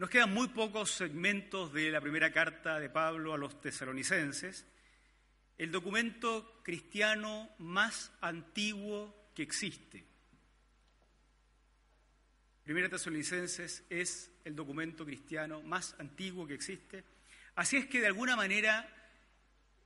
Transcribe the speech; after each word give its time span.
Nos 0.00 0.08
quedan 0.08 0.32
muy 0.32 0.48
pocos 0.48 0.92
segmentos 0.92 1.74
de 1.74 1.90
la 1.90 2.00
primera 2.00 2.32
carta 2.32 2.80
de 2.80 2.88
Pablo 2.88 3.34
a 3.34 3.36
los 3.36 3.60
tesalonicenses, 3.60 4.64
el 5.58 5.70
documento 5.70 6.62
cristiano 6.62 7.50
más 7.58 8.10
antiguo 8.22 9.28
que 9.34 9.42
existe. 9.42 10.02
Primera 12.64 12.88
Tesalonicenses 12.88 13.84
es 13.90 14.30
el 14.42 14.56
documento 14.56 15.04
cristiano 15.04 15.60
más 15.60 15.94
antiguo 15.98 16.46
que 16.46 16.54
existe. 16.54 17.04
Así 17.56 17.76
es 17.76 17.84
que 17.84 18.00
de 18.00 18.06
alguna 18.06 18.36
manera 18.36 18.88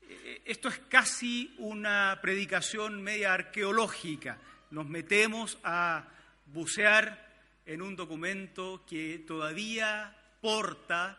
eh, 0.01 0.43
esto 0.45 0.69
es 0.69 0.79
casi 0.89 1.57
una 1.59 2.21
predicación 2.23 3.03
media 3.03 3.35
arqueológica. 3.35 4.39
Nos 4.71 4.89
metemos 4.89 5.59
a 5.65 6.09
bucear 6.47 7.24
en 7.67 7.83
un 7.83 7.97
documento 7.97 8.85
que 8.87 9.21
todavía 9.27 10.17
porta 10.41 11.19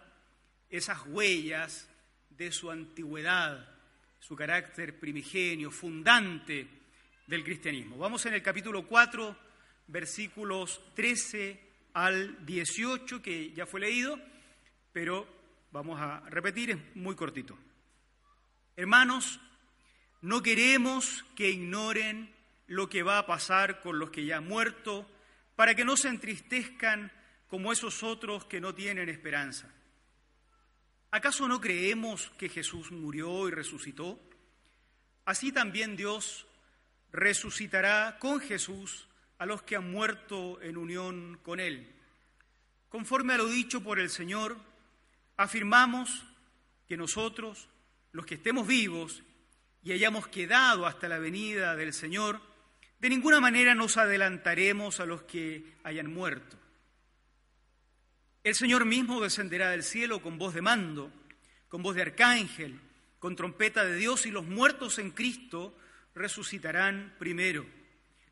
esas 0.69 1.05
huellas 1.07 1.89
de 2.29 2.51
su 2.51 2.69
antigüedad, 2.69 3.67
su 4.19 4.35
carácter 4.35 4.99
primigenio, 4.99 5.71
fundante 5.71 6.67
del 7.27 7.43
cristianismo. 7.43 7.97
Vamos 7.97 8.25
en 8.25 8.33
el 8.33 8.43
capítulo 8.43 8.87
4, 8.87 9.35
versículos 9.87 10.81
13 10.93 11.59
al 11.93 12.45
18, 12.45 13.21
que 13.21 13.51
ya 13.53 13.65
fue 13.65 13.79
leído, 13.79 14.19
pero 14.91 15.27
vamos 15.71 15.99
a 15.99 16.21
repetir, 16.29 16.71
es 16.71 16.95
muy 16.95 17.15
cortito. 17.15 17.57
Hermanos, 18.75 19.39
no 20.21 20.41
queremos 20.41 21.25
que 21.35 21.49
ignoren 21.49 22.33
lo 22.67 22.89
que 22.89 23.03
va 23.03 23.19
a 23.19 23.25
pasar 23.25 23.81
con 23.81 23.99
los 23.99 24.09
que 24.09 24.25
ya 24.25 24.37
han 24.37 24.47
muerto, 24.47 25.07
para 25.55 25.75
que 25.75 25.85
no 25.85 25.97
se 25.97 26.09
entristezcan 26.09 27.11
como 27.47 27.71
esos 27.71 28.03
otros 28.03 28.45
que 28.45 28.59
no 28.59 28.73
tienen 28.73 29.09
esperanza. 29.09 29.71
¿Acaso 31.11 31.47
no 31.47 31.61
creemos 31.61 32.31
que 32.37 32.49
Jesús 32.49 32.91
murió 32.91 33.47
y 33.47 33.51
resucitó? 33.51 34.19
Así 35.23 35.51
también 35.51 35.95
Dios 35.95 36.45
resucitará 37.11 38.17
con 38.19 38.41
Jesús 38.41 39.07
a 39.37 39.45
los 39.45 39.63
que 39.63 39.75
han 39.75 39.89
muerto 39.89 40.61
en 40.61 40.77
unión 40.77 41.39
con 41.41 41.59
Él. 41.59 41.95
Conforme 42.89 43.33
a 43.33 43.37
lo 43.37 43.47
dicho 43.47 43.81
por 43.81 43.99
el 43.99 44.09
Señor, 44.09 44.57
afirmamos 45.37 46.25
que 46.87 46.97
nosotros, 46.97 47.69
los 48.11 48.25
que 48.25 48.35
estemos 48.35 48.67
vivos 48.67 49.23
y 49.83 49.91
hayamos 49.91 50.27
quedado 50.27 50.85
hasta 50.85 51.07
la 51.07 51.19
venida 51.19 51.75
del 51.75 51.93
Señor, 51.93 52.41
de 52.99 53.09
ninguna 53.09 53.39
manera 53.39 53.75
nos 53.75 53.97
adelantaremos 53.97 54.99
a 54.99 55.05
los 55.05 55.23
que 55.23 55.75
hayan 55.83 56.11
muerto. 56.13 56.57
El 58.43 58.55
Señor 58.55 58.85
mismo 58.85 59.21
descenderá 59.21 59.71
del 59.71 59.83
cielo 59.83 60.21
con 60.21 60.37
voz 60.37 60.53
de 60.53 60.61
mando, 60.61 61.11
con 61.67 61.81
voz 61.81 61.95
de 61.95 62.03
arcángel, 62.03 62.79
con 63.19 63.35
trompeta 63.35 63.83
de 63.83 63.95
Dios 63.95 64.25
y 64.25 64.31
los 64.31 64.45
muertos 64.45 64.99
en 64.99 65.11
Cristo 65.11 65.75
resucitarán 66.13 67.15
primero. 67.17 67.65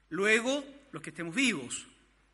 Luego, 0.09 0.63
los 0.91 1.01
que 1.01 1.09
estemos 1.09 1.33
vivos, 1.33 1.87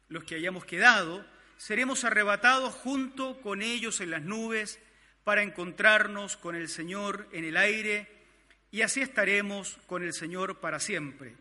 los 0.10 0.26
que 0.26 0.36
hayamos 0.36 0.66
quedado, 0.66 1.26
seremos 1.56 2.04
arrebatados 2.04 2.74
junto 2.74 3.40
con 3.42 3.62
ellos 3.62 4.02
en 4.02 4.12
las 4.12 4.24
nubes 4.24 4.80
para 5.24 5.44
encontrarnos 5.44 6.38
con 6.38 6.56
el 6.56 6.68
Señor 6.68 7.28
en 7.32 7.46
el 7.46 7.58
aire 7.58 8.08
y 8.72 8.82
así 8.82 9.02
estaremos 9.02 9.78
con 9.88 10.04
el 10.04 10.14
Señor 10.14 10.60
para 10.60 10.80
siempre. 10.80 11.36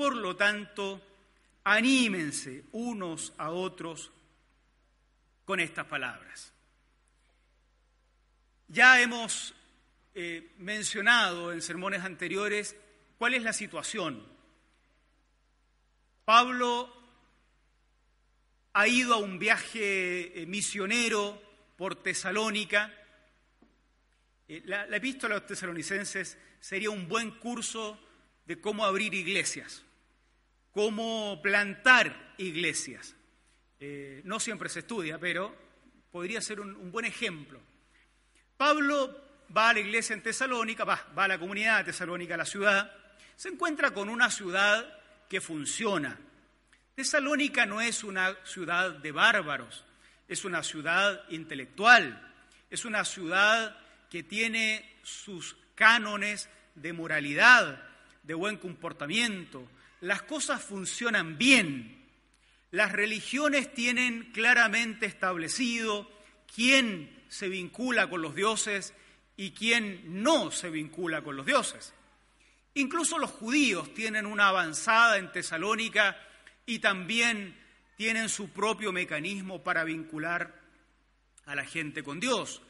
Por 0.00 0.16
lo 0.16 0.34
tanto, 0.34 0.98
anímense 1.62 2.64
unos 2.72 3.34
a 3.36 3.50
otros 3.50 4.10
con 5.44 5.60
estas 5.60 5.84
palabras. 5.84 6.54
Ya 8.68 8.98
hemos 9.02 9.54
eh, 10.14 10.54
mencionado 10.56 11.52
en 11.52 11.60
sermones 11.60 12.02
anteriores 12.02 12.74
cuál 13.18 13.34
es 13.34 13.42
la 13.42 13.52
situación. 13.52 14.26
Pablo 16.24 16.90
ha 18.72 18.88
ido 18.88 19.12
a 19.12 19.18
un 19.18 19.38
viaje 19.38 20.40
eh, 20.40 20.46
misionero 20.46 21.42
por 21.76 21.96
Tesalónica. 21.96 22.90
Eh, 24.48 24.62
la, 24.64 24.86
la 24.86 24.96
epístola 24.96 25.34
a 25.34 25.38
los 25.40 25.46
tesalonicenses 25.46 26.38
sería 26.58 26.88
un 26.88 27.06
buen 27.06 27.32
curso 27.32 28.00
de 28.46 28.60
cómo 28.60 28.84
abrir 28.84 29.12
iglesias, 29.12 29.84
cómo 30.72 31.40
plantar 31.42 32.34
iglesias. 32.38 33.14
no 34.24 34.40
siempre 34.40 34.68
se 34.68 34.80
estudia, 34.80 35.18
pero 35.18 35.54
podría 36.10 36.40
ser 36.40 36.60
un, 36.60 36.90
buen 36.90 37.06
ejemplo. 37.06 37.60
Pablo 38.56 39.46
va 39.56 39.70
a 39.70 39.72
la 39.72 39.80
iglesia 39.80 40.14
en 40.14 40.22
Tesalónica, 40.22 40.84
va, 40.84 41.06
va 41.16 41.24
a 41.24 41.28
la 41.28 41.38
comunidad 41.38 41.78
de 41.78 41.92
Tesalónica, 41.92 42.34
a 42.34 42.38
la 42.38 42.44
ciudad, 42.44 42.92
se 43.36 43.48
encuentra 43.48 43.92
con 43.92 44.08
una 44.08 44.30
ciudad 44.30 44.98
que 45.28 45.40
funciona. 45.40 46.18
Tesalónica 46.94 47.64
no 47.64 47.80
es 47.80 48.04
una 48.04 48.36
ciudad 48.44 48.90
de 48.90 49.12
bárbaros, 49.12 49.84
es 50.28 50.44
una 50.44 50.62
ciudad 50.62 51.24
intelectual, 51.30 52.20
es 52.68 52.84
una 52.84 53.04
ciudad 53.04 53.76
que 54.10 54.22
tiene 54.22 54.98
sus 55.02 55.56
cánones 55.74 56.48
de 56.74 56.92
moralidad, 56.92 57.82
de 58.22 58.34
buen 58.34 58.58
comportamiento. 58.58 59.66
Las 60.00 60.22
cosas 60.22 60.62
funcionan 60.62 61.36
bien. 61.36 62.08
Las 62.70 62.92
religiones 62.92 63.72
tienen 63.74 64.30
claramente 64.32 65.06
establecido 65.06 66.10
quién 66.54 67.24
se 67.28 67.48
vincula 67.48 68.08
con 68.08 68.22
los 68.22 68.34
dioses 68.34 68.94
y 69.36 69.52
quién 69.52 70.22
no 70.22 70.50
se 70.50 70.70
vincula 70.70 71.22
con 71.22 71.36
los 71.36 71.46
dioses. 71.46 71.94
Incluso 72.74 73.18
los 73.18 73.30
judíos 73.30 73.92
tienen 73.94 74.26
una 74.26 74.48
avanzada 74.48 75.18
en 75.18 75.32
Tesalónica 75.32 76.16
y 76.66 76.78
también 76.78 77.56
tienen 77.96 78.28
su 78.28 78.50
propio 78.50 78.92
mecanismo 78.92 79.62
para 79.62 79.84
vincular 79.84 80.60
a 81.46 81.54
la 81.54 81.64
gente 81.64 82.02
con 82.02 82.20
Dios 82.20 82.62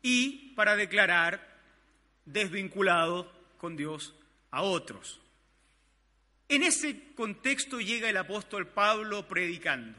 y 0.00 0.54
para 0.54 0.74
declarar 0.74 1.60
desvinculado 2.24 3.32
con 3.58 3.76
Dios 3.76 4.14
a 4.50 4.62
otros. 4.62 5.21
En 6.52 6.62
ese 6.62 7.14
contexto 7.14 7.80
llega 7.80 8.10
el 8.10 8.16
apóstol 8.18 8.66
Pablo 8.66 9.26
predicando. 9.26 9.98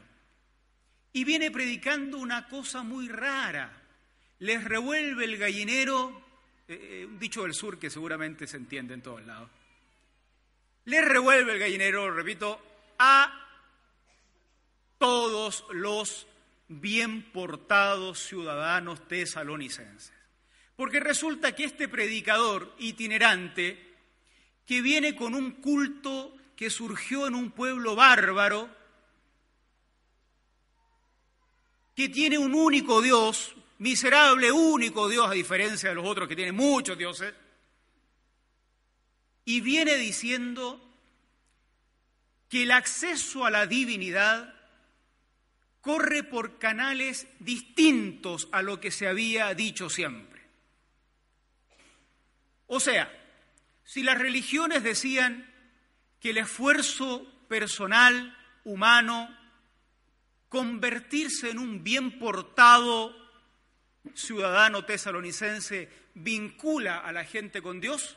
Y 1.12 1.24
viene 1.24 1.50
predicando 1.50 2.16
una 2.18 2.46
cosa 2.46 2.84
muy 2.84 3.08
rara. 3.08 3.82
Les 4.38 4.62
revuelve 4.62 5.24
el 5.24 5.36
gallinero 5.36 6.22
eh, 6.68 7.00
eh, 7.02 7.06
un 7.06 7.18
dicho 7.18 7.42
del 7.42 7.54
sur 7.54 7.76
que 7.76 7.90
seguramente 7.90 8.46
se 8.46 8.56
entiende 8.56 8.94
en 8.94 9.02
todos 9.02 9.26
lados. 9.26 9.50
Le 10.84 11.00
revuelve 11.00 11.54
el 11.54 11.58
gallinero, 11.58 12.08
repito, 12.12 12.62
a 13.00 13.48
todos 14.96 15.64
los 15.72 16.28
bien 16.68 17.32
portados 17.32 18.20
ciudadanos 18.20 19.08
tesalonicenses. 19.08 20.12
Porque 20.76 21.00
resulta 21.00 21.52
que 21.52 21.64
este 21.64 21.88
predicador 21.88 22.76
itinerante, 22.78 23.96
que 24.64 24.82
viene 24.82 25.16
con 25.16 25.34
un 25.34 25.50
culto 25.54 26.36
que 26.56 26.70
surgió 26.70 27.26
en 27.26 27.34
un 27.34 27.50
pueblo 27.50 27.96
bárbaro, 27.96 28.68
que 31.94 32.08
tiene 32.08 32.38
un 32.38 32.54
único 32.54 33.00
Dios, 33.02 33.54
miserable 33.78 34.50
único 34.50 35.08
Dios, 35.08 35.28
a 35.28 35.32
diferencia 35.32 35.88
de 35.88 35.94
los 35.94 36.06
otros 36.06 36.28
que 36.28 36.36
tienen 36.36 36.54
muchos 36.54 36.98
dioses, 36.98 37.34
y 39.44 39.60
viene 39.60 39.96
diciendo 39.96 40.80
que 42.48 42.62
el 42.62 42.70
acceso 42.70 43.44
a 43.44 43.50
la 43.50 43.66
divinidad 43.66 44.54
corre 45.80 46.22
por 46.22 46.58
canales 46.58 47.26
distintos 47.40 48.48
a 48.52 48.62
lo 48.62 48.80
que 48.80 48.90
se 48.90 49.06
había 49.06 49.52
dicho 49.54 49.90
siempre. 49.90 50.40
O 52.66 52.80
sea, 52.80 53.12
si 53.84 54.02
las 54.02 54.18
religiones 54.18 54.82
decían 54.82 55.53
que 56.24 56.30
el 56.30 56.38
esfuerzo 56.38 57.22
personal, 57.48 58.34
humano, 58.64 59.28
convertirse 60.48 61.50
en 61.50 61.58
un 61.58 61.84
bien 61.84 62.18
portado 62.18 63.14
ciudadano 64.14 64.86
tesalonicense 64.86 65.90
vincula 66.14 67.00
a 67.00 67.12
la 67.12 67.24
gente 67.24 67.60
con 67.60 67.78
Dios, 67.78 68.16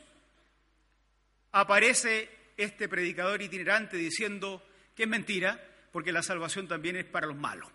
aparece 1.52 2.30
este 2.56 2.88
predicador 2.88 3.42
itinerante 3.42 3.98
diciendo 3.98 4.66
que 4.94 5.02
es 5.02 5.08
mentira, 5.10 5.62
porque 5.92 6.10
la 6.10 6.22
salvación 6.22 6.66
también 6.66 6.96
es 6.96 7.04
para 7.04 7.26
los 7.26 7.36
malos. 7.36 7.68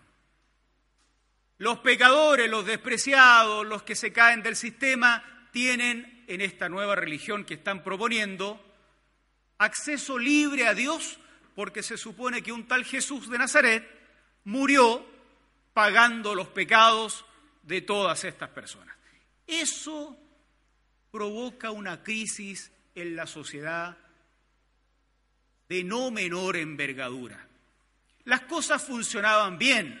Los 1.58 1.78
pecadores, 1.78 2.50
los 2.50 2.66
despreciados, 2.66 3.64
los 3.64 3.84
que 3.84 3.94
se 3.94 4.12
caen 4.12 4.42
del 4.42 4.56
sistema, 4.56 5.48
tienen 5.52 6.24
en 6.26 6.40
esta 6.40 6.68
nueva 6.68 6.96
religión 6.96 7.44
que 7.44 7.54
están 7.54 7.84
proponiendo 7.84 8.73
acceso 9.64 10.18
libre 10.18 10.66
a 10.66 10.74
Dios, 10.74 11.18
porque 11.54 11.82
se 11.82 11.96
supone 11.96 12.42
que 12.42 12.52
un 12.52 12.66
tal 12.66 12.84
Jesús 12.84 13.28
de 13.28 13.38
Nazaret 13.38 13.88
murió 14.44 15.04
pagando 15.72 16.34
los 16.34 16.48
pecados 16.48 17.24
de 17.62 17.82
todas 17.82 18.24
estas 18.24 18.50
personas. 18.50 18.96
Eso 19.46 20.16
provoca 21.10 21.70
una 21.70 22.02
crisis 22.02 22.72
en 22.94 23.16
la 23.16 23.26
sociedad 23.26 23.96
de 25.68 25.84
no 25.84 26.10
menor 26.10 26.56
envergadura. 26.56 27.46
Las 28.24 28.42
cosas 28.42 28.82
funcionaban 28.82 29.58
bien, 29.58 30.00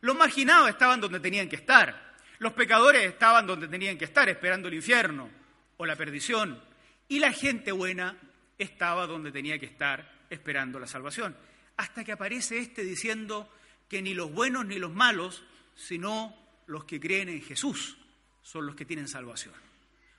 los 0.00 0.16
marginados 0.16 0.68
estaban 0.68 1.00
donde 1.00 1.20
tenían 1.20 1.48
que 1.48 1.56
estar, 1.56 2.16
los 2.38 2.52
pecadores 2.52 3.04
estaban 3.04 3.46
donde 3.46 3.68
tenían 3.68 3.98
que 3.98 4.04
estar, 4.04 4.28
esperando 4.28 4.68
el 4.68 4.74
infierno 4.74 5.28
o 5.76 5.86
la 5.86 5.96
perdición, 5.96 6.60
y 7.08 7.18
la 7.18 7.32
gente 7.32 7.72
buena 7.72 8.16
estaba 8.58 9.06
donde 9.06 9.32
tenía 9.32 9.58
que 9.58 9.66
estar, 9.66 10.26
esperando 10.28 10.78
la 10.78 10.86
salvación. 10.86 11.36
Hasta 11.76 12.04
que 12.04 12.12
aparece 12.12 12.58
este 12.58 12.82
diciendo 12.82 13.48
que 13.88 14.02
ni 14.02 14.14
los 14.14 14.32
buenos 14.32 14.66
ni 14.66 14.78
los 14.78 14.92
malos, 14.92 15.44
sino 15.74 16.34
los 16.66 16.84
que 16.84 17.00
creen 17.00 17.28
en 17.28 17.40
Jesús, 17.40 17.96
son 18.42 18.66
los 18.66 18.74
que 18.74 18.84
tienen 18.84 19.08
salvación. 19.08 19.54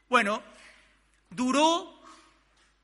Bueno, 0.07 0.41
duró 1.29 2.01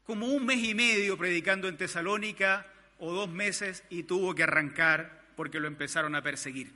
como 0.05 0.27
un 0.27 0.45
mes 0.45 0.63
y 0.63 0.75
medio 0.75 1.17
predicando 1.17 1.67
en 1.67 1.77
Tesalónica 1.77 2.67
o 2.99 3.13
dos 3.13 3.29
meses 3.29 3.83
y 3.89 4.03
tuvo 4.03 4.35
que 4.35 4.43
arrancar 4.43 5.25
porque 5.35 5.59
lo 5.59 5.67
empezaron 5.67 6.15
a 6.15 6.21
perseguir. 6.21 6.71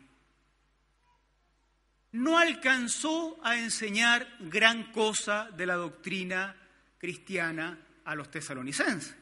No 2.12 2.40
alcanzó 2.40 3.40
a 3.44 3.58
enseñar 3.58 4.28
gran 4.40 4.92
cosa 4.92 5.52
de 5.56 5.68
la 5.68 5.76
doctrina 5.76 6.56
cristiana 6.98 7.78
a 8.10 8.16
los 8.16 8.32
tesalonicenses. 8.32 9.16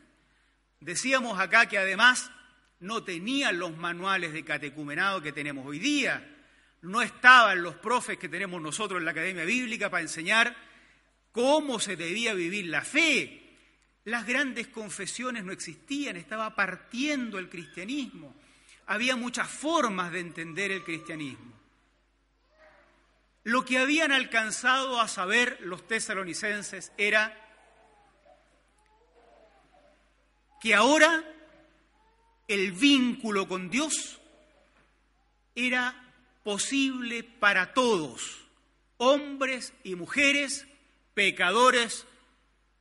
Decíamos 0.79 1.37
acá 1.39 1.67
que 1.67 1.77
además 1.77 2.31
no 2.79 3.03
tenían 3.03 3.59
los 3.59 3.75
manuales 3.75 4.31
de 4.31 4.45
catecumenado 4.45 5.21
que 5.21 5.33
tenemos 5.33 5.65
hoy 5.65 5.77
día, 5.77 6.25
no 6.83 7.01
estaban 7.01 7.61
los 7.61 7.75
profes 7.75 8.17
que 8.17 8.29
tenemos 8.29 8.61
nosotros 8.61 8.99
en 8.99 9.05
la 9.05 9.11
Academia 9.11 9.43
Bíblica 9.43 9.89
para 9.89 10.03
enseñar 10.03 10.55
cómo 11.33 11.81
se 11.81 11.97
debía 11.97 12.33
vivir 12.33 12.67
la 12.67 12.81
fe. 12.81 13.43
Las 14.05 14.25
grandes 14.25 14.67
confesiones 14.67 15.43
no 15.43 15.51
existían, 15.51 16.15
estaba 16.15 16.55
partiendo 16.55 17.39
el 17.39 17.49
cristianismo. 17.49 18.33
Había 18.85 19.17
muchas 19.17 19.49
formas 19.49 20.13
de 20.13 20.21
entender 20.21 20.71
el 20.71 20.85
cristianismo. 20.85 21.51
Lo 23.43 23.65
que 23.65 23.79
habían 23.79 24.13
alcanzado 24.13 25.01
a 25.01 25.09
saber 25.09 25.57
los 25.61 25.85
tesalonicenses 25.87 26.93
era 26.97 27.46
que 30.61 30.73
ahora 30.73 31.23
el 32.47 32.71
vínculo 32.71 33.47
con 33.47 33.69
Dios 33.69 34.19
era 35.55 35.95
posible 36.43 37.23
para 37.23 37.73
todos, 37.73 38.45
hombres 38.97 39.73
y 39.83 39.95
mujeres, 39.95 40.67
pecadores, 41.13 42.05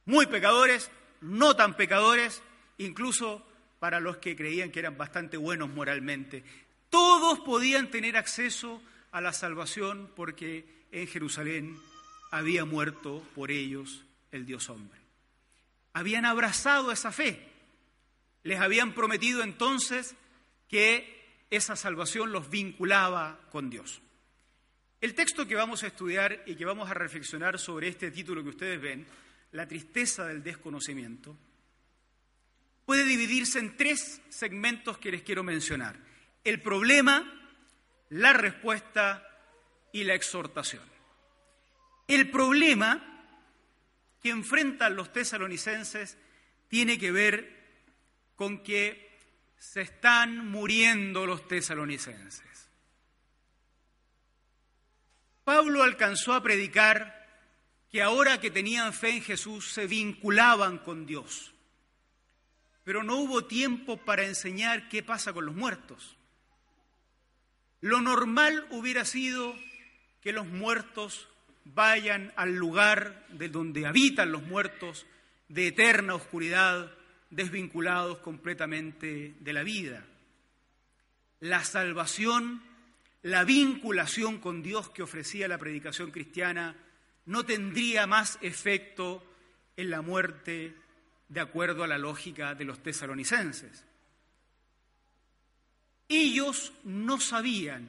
muy 0.05 0.27
pecadores, 0.27 0.91
no 1.21 1.57
tan 1.57 1.75
pecadores, 1.75 2.43
incluso 2.79 3.45
para 3.79 4.01
los 4.01 4.19
que 4.19 4.37
creían 4.37 4.71
que 4.71 4.79
eran 4.79 4.97
bastante 4.97 5.37
buenos 5.37 5.69
moralmente. 5.69 6.45
Todos 6.91 7.41
podían 7.41 7.91
tener 7.91 8.17
acceso 8.17 8.81
a 9.11 9.21
la 9.21 9.33
salvación 9.33 10.11
porque 10.15 10.87
en 10.93 11.07
Jerusalén 11.07 11.77
había 12.31 12.65
muerto 12.65 13.23
por 13.35 13.51
ellos 13.51 14.05
el 14.31 14.47
Dios 14.47 14.69
hombre. 14.69 15.01
Habían 15.93 16.25
abrazado 16.25 16.93
esa 16.93 17.11
fe. 17.11 17.56
Les 18.47 18.61
habían 18.61 18.93
prometido 18.95 19.43
entonces 19.43 20.15
que 20.69 21.45
esa 21.51 21.75
salvación 21.75 22.31
los 22.31 22.49
vinculaba 22.49 23.41
con 23.51 23.71
Dios. 23.71 24.01
El 25.01 25.17
texto 25.17 25.49
que 25.49 25.57
vamos 25.57 25.83
a 25.83 25.89
estudiar 25.89 26.45
y 26.47 26.55
que 26.55 26.65
vamos 26.65 26.89
a 26.89 26.95
reflexionar 26.95 27.59
sobre 27.59 27.89
este 27.89 28.13
título 28.13 28.45
que 28.45 28.51
ustedes 28.51 28.81
ven, 28.81 29.05
La 29.51 29.67
tristeza 29.67 30.27
del 30.27 30.45
desconocimiento, 30.45 31.37
puede 32.85 33.05
dividirse 33.05 33.59
en 33.59 33.77
tres 33.77 34.23
segmentos 34.29 34.97
que 34.99 35.11
les 35.11 35.23
quiero 35.23 35.43
mencionar. 35.43 35.99
El 36.45 36.63
problema, 36.63 37.51
la 38.11 38.33
respuesta 38.33 39.29
y 39.91 40.05
la 40.05 40.15
exhortación. 40.15 40.85
El 42.07 42.31
problema 42.31 43.25
que 44.23 44.31
enfrentan 44.31 44.95
los 44.95 45.13
tesalonicenses 45.13 46.17
tiene 46.69 46.97
que 46.97 47.11
ver 47.11 47.56
con 48.37 48.63
que 48.63 49.11
se 49.59 49.81
están 49.83 50.51
muriendo 50.51 51.27
los 51.27 51.49
tesalonicenses. 51.49 52.69
Pablo 55.45 55.83
alcanzó 55.83 56.35
a 56.35 56.43
predicar 56.43 57.17
que 57.91 58.03
ahora 58.03 58.41
que 58.41 58.51
tenían 58.51 58.93
fe 58.93 59.11
en 59.11 59.23
Jesús 59.23 59.73
se 59.73 59.87
vinculaban 59.87 60.79
con 60.79 61.07
Dios, 61.07 61.53
pero 62.85 63.03
no 63.03 63.17
hubo 63.17 63.45
tiempo 63.45 63.97
para 63.97 64.27
enseñar 64.27 64.89
qué 64.89 65.03
pasa 65.03 65.33
con 65.33 65.47
los 65.47 65.55
muertos. 65.55 66.17
Lo 67.81 68.01
normal 68.01 68.67
hubiera 68.71 69.05
sido 69.05 69.55
que 70.21 70.33
los 70.33 70.47
muertos 70.47 71.29
vayan 71.65 72.33
al 72.37 72.55
lugar 72.55 73.27
de 73.29 73.49
donde 73.49 73.87
habitan 73.87 74.33
los 74.33 74.43
muertos 74.43 75.07
de 75.49 75.69
eterna 75.69 76.15
oscuridad, 76.15 76.93
desvinculados 77.37 78.19
completamente 78.19 79.35
de 79.39 79.53
la 79.53 79.63
vida. 79.63 80.03
La 81.41 81.63
salvación, 81.65 82.63
la 83.23 83.45
vinculación 83.45 84.39
con 84.39 84.63
Dios 84.63 84.89
que 84.89 85.03
ofrecía 85.03 85.47
la 85.47 85.59
predicación 85.59 86.11
cristiana 86.11 86.75
no 87.27 87.45
tendría 87.45 88.07
más 88.07 88.39
efecto 88.41 89.23
en 89.77 89.91
la 89.91 90.01
muerte 90.01 90.75
de 91.29 91.41
acuerdo 91.41 91.85
a 91.85 91.89
la 91.89 91.99
lógica 91.99 92.55
de 92.55 92.65
los 92.65 92.83
tesalonicenses. 92.83 93.85
Ellos 96.09 96.73
no 96.85 97.21
sabían 97.21 97.87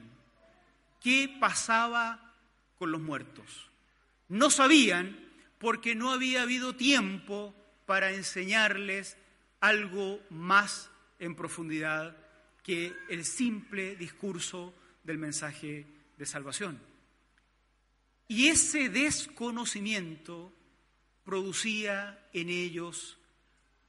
qué 1.00 1.34
pasaba 1.40 2.34
con 2.78 2.92
los 2.92 3.00
muertos. 3.00 3.70
No 4.28 4.50
sabían 4.50 5.18
porque 5.58 5.94
no 5.94 6.12
había 6.12 6.42
habido 6.42 6.74
tiempo 6.76 7.54
para 7.86 8.12
enseñarles 8.12 9.16
algo 9.60 10.20
más 10.30 10.90
en 11.18 11.34
profundidad 11.34 12.16
que 12.62 12.94
el 13.08 13.24
simple 13.24 13.96
discurso 13.96 14.74
del 15.02 15.18
mensaje 15.18 15.86
de 16.16 16.26
salvación. 16.26 16.80
Y 18.28 18.48
ese 18.48 18.88
desconocimiento 18.90 20.52
producía 21.24 22.28
en 22.32 22.50
ellos 22.50 23.18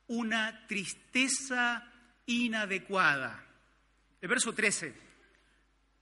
una 0.08 0.66
tristeza 0.68 1.92
inadecuada. 2.26 3.46
El 4.22 4.30
verso 4.30 4.54
13. 4.54 4.94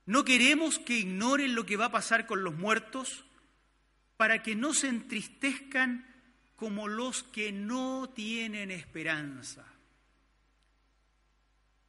No 0.05 0.23
queremos 0.23 0.79
que 0.79 0.99
ignoren 0.99 1.55
lo 1.55 1.65
que 1.65 1.77
va 1.77 1.85
a 1.85 1.91
pasar 1.91 2.25
con 2.25 2.43
los 2.43 2.55
muertos 2.55 3.25
para 4.15 4.41
que 4.41 4.55
no 4.55 4.73
se 4.73 4.87
entristezcan 4.87 6.05
como 6.57 6.87
los 6.87 7.23
que 7.23 7.51
no 7.51 8.09
tienen 8.13 8.71
esperanza. 8.71 9.63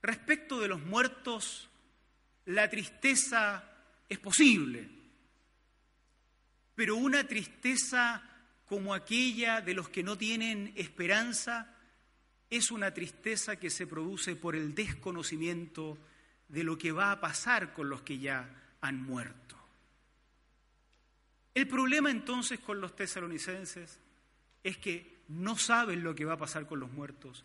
Respecto 0.03 0.61
de 0.61 0.69
los 0.69 0.83
muertos, 0.83 1.69
la 2.45 2.69
tristeza 2.69 3.65
es 4.09 4.19
posible, 4.19 4.89
pero 6.75 6.97
una 6.97 7.27
tristeza 7.27 8.23
como 8.67 8.93
aquella 8.93 9.63
de 9.63 9.73
los 9.73 9.89
que 9.89 10.03
no 10.03 10.19
tienen 10.19 10.75
esperanza 10.77 11.75
es 12.51 12.71
una 12.71 12.93
tristeza 12.93 13.57
que 13.57 13.71
se 13.71 13.87
produce 13.87 14.37
por 14.37 14.55
el 14.55 14.75
desconocimiento 14.75 15.99
de 16.47 16.63
lo 16.63 16.77
que 16.77 16.93
va 16.93 17.11
a 17.11 17.21
pasar 17.21 17.73
con 17.73 17.89
los 17.89 18.03
que 18.03 18.19
ya 18.19 18.77
han 18.83 19.03
muerto. 19.03 19.57
El 21.55 21.67
problema 21.67 22.11
entonces 22.11 22.61
con 22.61 22.81
los 22.81 22.95
tesalonicenses 22.95 23.99
es 24.69 24.77
que 24.77 25.19
no 25.29 25.57
saben 25.57 26.05
lo 26.05 26.15
que 26.15 26.25
va 26.25 26.35
a 26.35 26.39
pasar 26.39 26.67
con 26.67 26.81
los 26.81 26.93
muertos 26.93 27.45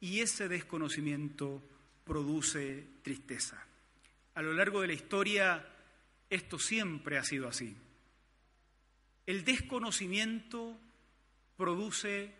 y 0.00 0.20
ese 0.20 0.48
desconocimiento 0.48 1.62
produce 2.04 2.86
tristeza. 3.02 3.64
A 4.34 4.42
lo 4.42 4.54
largo 4.54 4.80
de 4.80 4.88
la 4.88 4.94
historia 4.94 5.66
esto 6.30 6.58
siempre 6.58 7.18
ha 7.18 7.24
sido 7.24 7.46
así. 7.46 7.76
El 9.26 9.44
desconocimiento 9.44 10.78
produce 11.58 12.34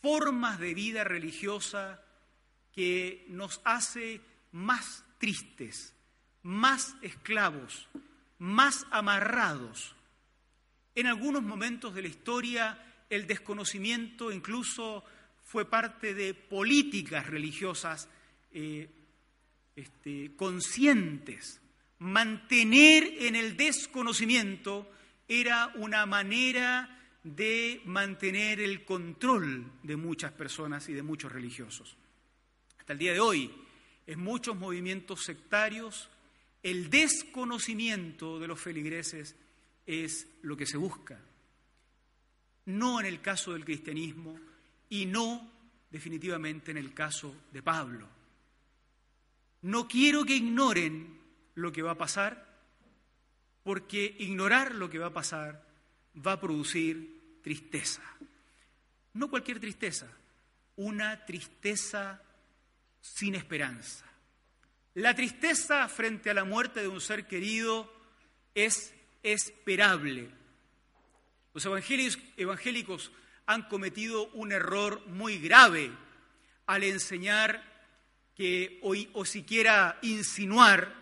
formas 0.00 0.60
de 0.60 0.74
vida 0.74 1.02
religiosa 1.02 2.00
que 2.72 3.26
nos 3.28 3.60
hace 3.64 4.20
más 4.52 5.04
tristes, 5.18 5.92
más 6.44 6.94
esclavos, 7.02 7.88
más 8.38 8.86
amarrados. 8.92 9.96
En 10.94 11.08
algunos 11.08 11.42
momentos 11.42 11.94
de 11.94 12.02
la 12.02 12.08
historia 12.08 12.84
el 13.10 13.26
desconocimiento 13.26 14.30
incluso 14.30 15.04
fue 15.44 15.64
parte 15.64 16.14
de 16.14 16.34
políticas 16.34 17.26
religiosas 17.26 18.08
eh, 18.52 18.88
este, 19.76 20.32
conscientes 20.36 21.60
mantener 21.98 23.04
en 23.20 23.36
el 23.36 23.56
desconocimiento 23.56 24.90
era 25.26 25.72
una 25.76 26.06
manera 26.06 26.94
de 27.24 27.82
mantener 27.84 28.60
el 28.60 28.84
control 28.84 29.70
de 29.82 29.96
muchas 29.96 30.32
personas 30.32 30.88
y 30.88 30.94
de 30.94 31.02
muchos 31.02 31.32
religiosos. 31.32 31.96
Hasta 32.78 32.92
el 32.92 32.98
día 32.98 33.12
de 33.12 33.20
hoy, 33.20 33.50
en 34.06 34.20
muchos 34.20 34.56
movimientos 34.56 35.24
sectarios, 35.24 36.08
el 36.62 36.88
desconocimiento 36.88 38.38
de 38.38 38.46
los 38.46 38.60
feligreses 38.60 39.36
es 39.86 40.26
lo 40.42 40.56
que 40.56 40.66
se 40.66 40.76
busca. 40.76 41.20
No 42.68 43.00
en 43.00 43.06
el 43.06 43.20
caso 43.20 43.52
del 43.52 43.64
cristianismo 43.64 44.38
y 44.90 45.06
no 45.06 45.50
definitivamente 45.90 46.70
en 46.70 46.76
el 46.76 46.92
caso 46.92 47.34
de 47.50 47.62
Pablo. 47.62 48.06
No 49.62 49.88
quiero 49.88 50.24
que 50.24 50.36
ignoren 50.36 51.18
lo 51.54 51.72
que 51.72 51.82
va 51.82 51.92
a 51.92 51.98
pasar, 51.98 52.46
porque 53.64 54.16
ignorar 54.18 54.74
lo 54.74 54.88
que 54.88 54.98
va 54.98 55.06
a 55.06 55.12
pasar 55.12 55.66
va 56.14 56.32
a 56.32 56.40
producir 56.40 57.40
tristeza. 57.42 58.02
No 59.14 59.30
cualquier 59.30 59.58
tristeza, 59.60 60.06
una 60.76 61.24
tristeza 61.24 62.22
sin 63.00 63.34
esperanza. 63.34 64.04
La 64.94 65.14
tristeza 65.14 65.88
frente 65.88 66.28
a 66.28 66.34
la 66.34 66.44
muerte 66.44 66.80
de 66.80 66.88
un 66.88 67.00
ser 67.00 67.26
querido 67.26 67.90
es 68.54 68.92
esperable. 69.22 70.37
Los 71.54 71.66
evangélicos 71.66 73.12
han 73.46 73.62
cometido 73.68 74.28
un 74.34 74.52
error 74.52 75.06
muy 75.06 75.38
grave 75.38 75.90
al 76.66 76.84
enseñar 76.84 77.62
que, 78.34 78.78
o, 78.82 78.94
o 79.14 79.24
siquiera 79.24 79.98
insinuar 80.02 80.94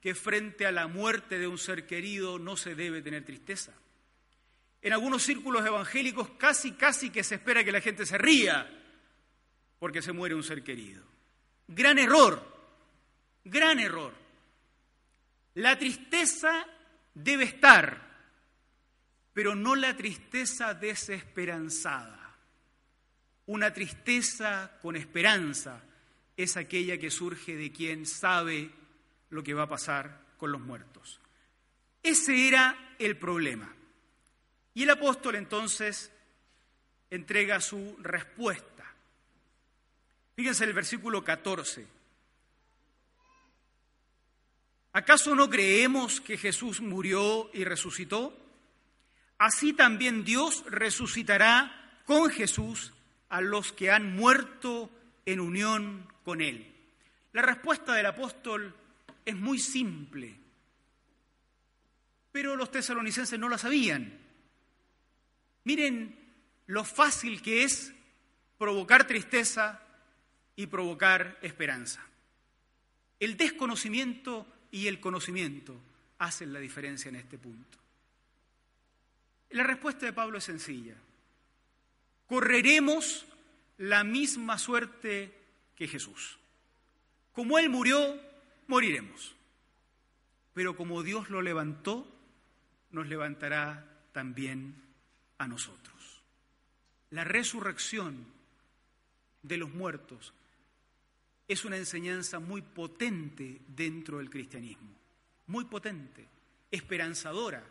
que 0.00 0.14
frente 0.14 0.66
a 0.66 0.72
la 0.72 0.86
muerte 0.86 1.38
de 1.38 1.46
un 1.46 1.58
ser 1.58 1.86
querido 1.86 2.38
no 2.38 2.56
se 2.56 2.74
debe 2.74 3.02
tener 3.02 3.24
tristeza. 3.24 3.72
En 4.82 4.92
algunos 4.94 5.22
círculos 5.22 5.66
evangélicos 5.66 6.30
casi, 6.38 6.72
casi 6.72 7.10
que 7.10 7.22
se 7.22 7.34
espera 7.34 7.62
que 7.64 7.72
la 7.72 7.82
gente 7.82 8.06
se 8.06 8.16
ría 8.16 8.68
porque 9.78 10.00
se 10.00 10.12
muere 10.12 10.34
un 10.34 10.42
ser 10.42 10.62
querido. 10.62 11.02
Gran 11.68 11.98
error, 11.98 12.42
gran 13.44 13.78
error. 13.78 14.14
La 15.54 15.78
tristeza 15.78 16.66
debe 17.14 17.44
estar, 17.44 18.09
pero 19.32 19.54
no 19.54 19.76
la 19.76 19.96
tristeza 19.96 20.74
desesperanzada. 20.74 22.36
Una 23.46 23.72
tristeza 23.72 24.78
con 24.80 24.96
esperanza 24.96 25.82
es 26.36 26.56
aquella 26.56 26.98
que 26.98 27.10
surge 27.10 27.56
de 27.56 27.72
quien 27.72 28.06
sabe 28.06 28.70
lo 29.30 29.42
que 29.42 29.54
va 29.54 29.64
a 29.64 29.68
pasar 29.68 30.20
con 30.36 30.52
los 30.52 30.60
muertos. 30.60 31.20
Ese 32.02 32.48
era 32.48 32.94
el 32.98 33.16
problema. 33.16 33.74
Y 34.74 34.84
el 34.84 34.90
apóstol 34.90 35.36
entonces 35.36 36.12
entrega 37.10 37.60
su 37.60 37.96
respuesta. 38.00 38.84
Fíjense 40.36 40.64
el 40.64 40.72
versículo 40.72 41.22
14. 41.22 41.86
¿Acaso 44.92 45.34
no 45.34 45.48
creemos 45.48 46.20
que 46.20 46.36
Jesús 46.36 46.80
murió 46.80 47.50
y 47.52 47.64
resucitó? 47.64 48.36
Así 49.40 49.72
también 49.72 50.22
Dios 50.22 50.64
resucitará 50.66 52.02
con 52.04 52.28
Jesús 52.28 52.92
a 53.30 53.40
los 53.40 53.72
que 53.72 53.90
han 53.90 54.14
muerto 54.14 54.90
en 55.24 55.40
unión 55.40 56.06
con 56.26 56.42
Él. 56.42 56.70
La 57.32 57.40
respuesta 57.40 57.94
del 57.94 58.04
apóstol 58.04 58.76
es 59.24 59.34
muy 59.34 59.58
simple, 59.58 60.36
pero 62.30 62.54
los 62.54 62.70
tesalonicenses 62.70 63.38
no 63.38 63.48
la 63.48 63.56
sabían. 63.56 64.12
Miren 65.64 66.18
lo 66.66 66.84
fácil 66.84 67.40
que 67.40 67.64
es 67.64 67.94
provocar 68.58 69.06
tristeza 69.06 69.80
y 70.54 70.66
provocar 70.66 71.38
esperanza. 71.40 72.04
El 73.18 73.38
desconocimiento 73.38 74.46
y 74.70 74.86
el 74.86 75.00
conocimiento 75.00 75.80
hacen 76.18 76.52
la 76.52 76.60
diferencia 76.60 77.08
en 77.08 77.16
este 77.16 77.38
punto. 77.38 77.79
La 79.50 79.64
respuesta 79.64 80.06
de 80.06 80.12
Pablo 80.12 80.38
es 80.38 80.44
sencilla. 80.44 80.94
Correremos 82.26 83.26
la 83.78 84.04
misma 84.04 84.58
suerte 84.58 85.34
que 85.74 85.88
Jesús. 85.88 86.38
Como 87.32 87.58
Él 87.58 87.68
murió, 87.68 88.20
moriremos. 88.66 89.34
Pero 90.54 90.76
como 90.76 91.02
Dios 91.02 91.30
lo 91.30 91.42
levantó, 91.42 92.06
nos 92.90 93.06
levantará 93.08 94.04
también 94.12 94.74
a 95.38 95.48
nosotros. 95.48 96.22
La 97.10 97.24
resurrección 97.24 98.26
de 99.42 99.56
los 99.56 99.70
muertos 99.70 100.32
es 101.48 101.64
una 101.64 101.76
enseñanza 101.76 102.38
muy 102.38 102.62
potente 102.62 103.60
dentro 103.66 104.18
del 104.18 104.30
cristianismo, 104.30 104.90
muy 105.48 105.64
potente, 105.64 106.28
esperanzadora, 106.70 107.64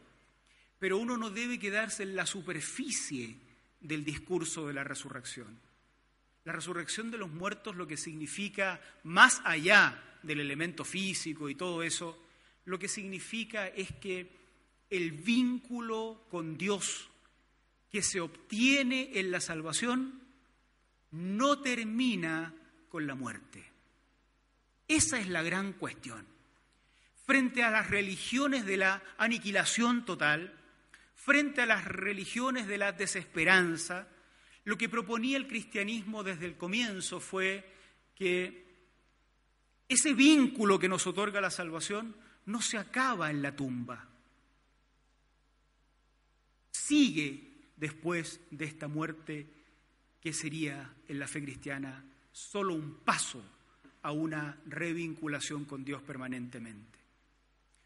pero 0.79 0.97
uno 0.97 1.17
no 1.17 1.29
debe 1.29 1.59
quedarse 1.59 2.03
en 2.03 2.15
la 2.15 2.25
superficie 2.25 3.35
del 3.81 4.03
discurso 4.03 4.67
de 4.67 4.73
la 4.73 4.83
resurrección. 4.83 5.59
La 6.45 6.53
resurrección 6.53 7.11
de 7.11 7.17
los 7.17 7.29
muertos 7.29 7.75
lo 7.75 7.85
que 7.85 7.97
significa, 7.97 8.81
más 9.03 9.41
allá 9.43 10.01
del 10.23 10.39
elemento 10.39 10.83
físico 10.83 11.49
y 11.49 11.55
todo 11.55 11.83
eso, 11.83 12.17
lo 12.65 12.79
que 12.79 12.87
significa 12.87 13.67
es 13.67 13.91
que 13.93 14.29
el 14.89 15.11
vínculo 15.11 16.25
con 16.29 16.57
Dios 16.57 17.09
que 17.91 18.01
se 18.01 18.21
obtiene 18.21 19.11
en 19.15 19.31
la 19.31 19.41
salvación 19.41 20.21
no 21.11 21.59
termina 21.59 22.53
con 22.89 23.05
la 23.05 23.15
muerte. 23.15 23.65
Esa 24.87 25.19
es 25.19 25.27
la 25.27 25.43
gran 25.43 25.73
cuestión. 25.73 26.25
Frente 27.25 27.63
a 27.63 27.69
las 27.69 27.89
religiones 27.89 28.65
de 28.65 28.77
la 28.77 29.03
aniquilación 29.17 30.05
total, 30.05 30.58
frente 31.19 31.61
a 31.61 31.65
las 31.65 31.83
religiones 31.83 32.65
de 32.65 32.77
la 32.77 32.93
desesperanza, 32.93 34.07
lo 34.63 34.77
que 34.77 34.87
proponía 34.87 35.35
el 35.35 35.47
cristianismo 35.47 36.23
desde 36.23 36.45
el 36.45 36.55
comienzo 36.55 37.19
fue 37.19 37.69
que 38.15 38.65
ese 39.89 40.13
vínculo 40.13 40.79
que 40.79 40.87
nos 40.87 41.05
otorga 41.07 41.41
la 41.41 41.51
salvación 41.51 42.15
no 42.45 42.61
se 42.61 42.77
acaba 42.77 43.29
en 43.29 43.41
la 43.41 43.53
tumba. 43.53 44.07
Sigue 46.71 47.71
después 47.75 48.39
de 48.49 48.65
esta 48.65 48.87
muerte 48.87 49.45
que 50.21 50.31
sería 50.31 50.93
en 51.05 51.19
la 51.19 51.27
fe 51.27 51.43
cristiana 51.43 52.01
solo 52.31 52.75
un 52.75 52.99
paso 53.03 53.43
a 54.03 54.13
una 54.13 54.57
revinculación 54.67 55.65
con 55.65 55.83
Dios 55.83 56.01
permanentemente. 56.01 56.97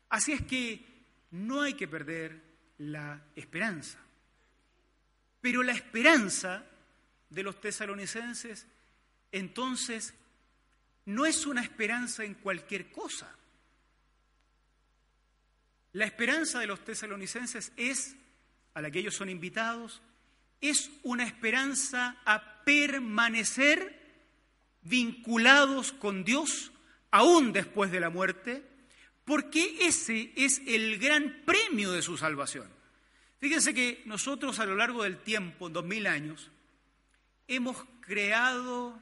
Así 0.09 0.33
es 0.33 0.43
que 0.43 0.85
no 1.31 1.63
hay 1.63 1.73
que 1.73 1.87
perder 1.87 2.52
la 2.77 3.21
esperanza. 3.35 3.99
Pero 5.41 5.63
la 5.63 5.73
esperanza 5.73 6.65
de 7.29 7.43
los 7.43 7.59
tesalonicenses 7.59 8.67
entonces 9.31 10.13
no 11.05 11.25
es 11.25 11.45
una 11.45 11.61
esperanza 11.61 12.23
en 12.23 12.35
cualquier 12.35 12.91
cosa. 12.91 13.35
La 15.91 16.05
esperanza 16.05 16.59
de 16.59 16.67
los 16.67 16.83
tesalonicenses 16.83 17.71
es, 17.75 18.15
a 18.73 18.81
la 18.81 18.89
que 18.89 18.99
ellos 18.99 19.15
son 19.15 19.29
invitados, 19.29 20.01
es 20.61 20.89
una 21.03 21.25
esperanza 21.25 22.17
a 22.25 22.63
permanecer 22.63 24.01
vinculados 24.81 25.91
con 25.91 26.23
Dios 26.23 26.71
aún 27.11 27.51
después 27.53 27.91
de 27.91 27.99
la 27.99 28.09
muerte, 28.09 28.63
porque 29.25 29.87
ese 29.87 30.33
es 30.35 30.61
el 30.65 30.97
gran 30.99 31.43
premio 31.45 31.91
de 31.91 32.01
su 32.01 32.17
salvación. 32.17 32.67
Fíjense 33.39 33.73
que 33.73 34.01
nosotros 34.05 34.59
a 34.59 34.65
lo 34.65 34.75
largo 34.75 35.03
del 35.03 35.17
tiempo, 35.17 35.69
dos 35.69 35.85
mil 35.85 36.07
años, 36.07 36.51
hemos 37.47 37.83
creado 38.01 39.01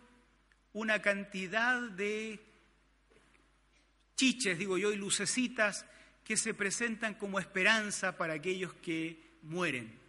una 0.74 1.02
cantidad 1.02 1.82
de 1.82 2.40
chiches, 4.16 4.58
digo 4.58 4.78
yo, 4.78 4.92
y 4.92 4.96
lucecitas 4.96 5.86
que 6.24 6.38
se 6.38 6.54
presentan 6.54 7.16
como 7.16 7.40
esperanza 7.40 8.18
para 8.18 8.34
aquellos 8.34 8.74
que 8.76 9.38
mueren. 9.42 10.00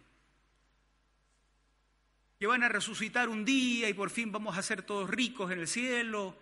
Que 2.39 2.47
van 2.47 2.63
a 2.63 2.69
resucitar 2.69 3.29
un 3.29 3.45
día 3.45 3.89
y 3.89 3.93
por 3.93 4.09
fin 4.09 4.31
vamos 4.31 4.57
a 4.57 4.61
ser 4.61 4.83
todos 4.83 5.09
ricos 5.09 5.51
en 5.51 5.59
el 5.59 5.67
cielo, 5.67 6.37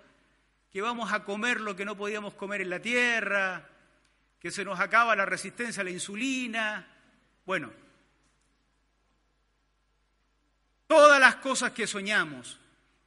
que 0.71 0.81
vamos 0.81 1.11
a 1.11 1.23
comer 1.23 1.59
lo 1.59 1.75
que 1.75 1.85
no 1.85 1.97
podíamos 1.97 2.33
comer 2.33 2.61
en 2.61 2.69
la 2.69 2.81
tierra, 2.81 3.69
que 4.39 4.51
se 4.51 4.63
nos 4.63 4.79
acaba 4.79 5.15
la 5.15 5.25
resistencia 5.25 5.81
a 5.81 5.83
la 5.83 5.91
insulina. 5.91 6.87
Bueno, 7.45 7.71
todas 10.87 11.19
las 11.19 11.35
cosas 11.35 11.71
que 11.71 11.87
soñamos 11.87 12.59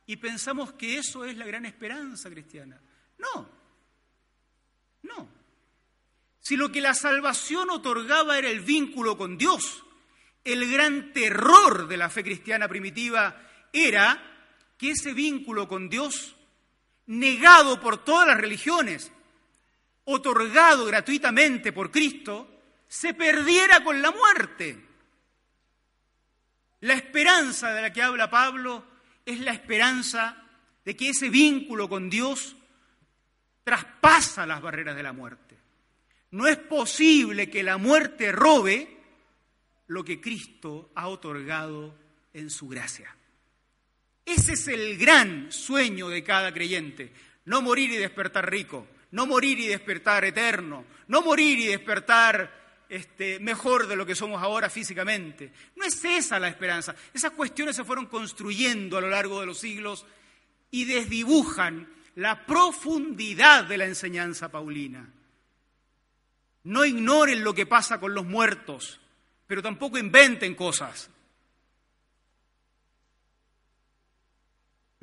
y 0.07 0.17
pensamos 0.17 0.73
que 0.75 0.99
eso 0.99 1.25
es 1.25 1.37
la 1.37 1.47
gran 1.47 1.65
esperanza 1.65 2.29
cristiana. 2.29 2.79
No, 3.19 3.49
no. 5.03 5.29
Si 6.41 6.57
lo 6.57 6.71
que 6.71 6.83
la 6.83 6.93
salvación 6.93 7.71
otorgaba 7.71 8.39
era 8.39 8.51
el 8.51 8.61
vínculo 8.61 9.17
con 9.17 9.39
Dios, 9.39 9.83
el 10.45 10.71
gran 10.71 11.15
terror 11.15 11.89
de 11.89 11.97
la 11.97 12.11
fe 12.11 12.23
cristiana 12.23 12.69
primitiva 12.69 13.41
era 13.73 14.23
que 14.77 14.91
ese 14.91 15.15
vínculo 15.15 15.67
con 15.67 15.89
Dios, 15.89 16.34
negado 17.07 17.81
por 17.81 18.05
todas 18.05 18.27
las 18.27 18.39
religiones, 18.39 19.13
otorgado 20.05 20.87
gratuitamente 20.87 21.73
por 21.73 21.91
Cristo, 21.91 22.49
se 22.89 23.15
perdiera 23.15 23.83
con 23.83 24.01
la 24.01 24.11
muerte. 24.11 24.85
La 26.81 26.95
esperanza 26.95 27.73
de 27.73 27.83
la 27.83 27.93
que 27.93 28.03
habla 28.03 28.31
Pablo 28.31 28.85
es 29.25 29.41
la 29.41 29.53
esperanza 29.53 30.37
de 30.85 30.97
que 30.97 31.11
ese 31.11 31.31
vínculo 31.31 31.89
con 31.89 32.11
Dios 32.11 32.57
traspasa 33.65 34.47
las 34.47 34.61
barreras 34.61 34.95
de 34.95 35.03
la 35.03 35.13
muerte. 35.13 35.57
No 36.33 36.47
es 36.47 36.59
posible 36.59 37.49
que 37.49 37.63
la 37.63 37.79
muerte 37.79 38.33
robe 38.33 39.01
lo 39.87 40.05
que 40.05 40.21
Cristo 40.21 40.91
ha 40.95 41.09
otorgado 41.09 41.95
en 42.33 42.51
su 42.51 42.69
gracia. 42.69 43.17
Ese 44.25 44.55
es 44.55 44.69
el 44.69 44.97
gran 44.97 45.53
sueño 45.53 46.09
de 46.09 46.23
cada 46.25 46.53
creyente, 46.53 47.13
no 47.45 47.61
morir 47.61 47.91
y 47.91 47.97
despertar 47.97 48.51
rico, 48.51 48.87
no 49.11 49.27
morir 49.27 49.59
y 49.59 49.67
despertar 49.67 50.25
eterno, 50.25 50.85
no 51.09 51.23
morir 51.23 51.59
y 51.59 51.67
despertar 51.67 52.65
este, 52.89 53.39
mejor 53.41 53.87
de 53.87 53.97
lo 53.97 54.07
que 54.07 54.15
somos 54.15 54.43
ahora 54.43 54.71
físicamente. 54.71 55.53
No 55.77 55.85
es 55.85 56.05
esa 56.05 56.39
la 56.39 56.49
esperanza. 56.49 56.95
Esas 57.13 57.33
cuestiones 57.33 57.77
se 57.77 57.85
fueron 57.85 58.07
construyendo 58.07 58.99
a 58.99 59.01
lo 59.01 59.09
largo 59.09 59.41
de 59.41 59.47
los 59.47 59.59
siglos 59.59 60.07
y 60.71 60.85
desdibujan 60.85 61.89
la 62.17 62.47
profundidad 62.47 63.65
de 63.65 63.79
la 63.79 63.85
enseñanza 63.85 64.51
paulina. 64.51 65.09
No 66.65 66.85
ignoren 66.85 67.45
lo 67.45 67.55
que 67.55 67.67
pasa 67.67 68.01
con 68.01 68.15
los 68.15 68.25
muertos, 68.25 69.01
pero 69.47 69.63
tampoco 69.63 69.99
inventen 69.99 70.55
cosas. 70.55 71.11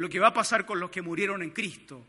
Lo 0.01 0.09
que 0.09 0.19
va 0.19 0.29
a 0.29 0.33
pasar 0.33 0.65
con 0.65 0.79
los 0.79 0.89
que 0.89 1.03
murieron 1.03 1.43
en 1.43 1.51
Cristo 1.51 2.03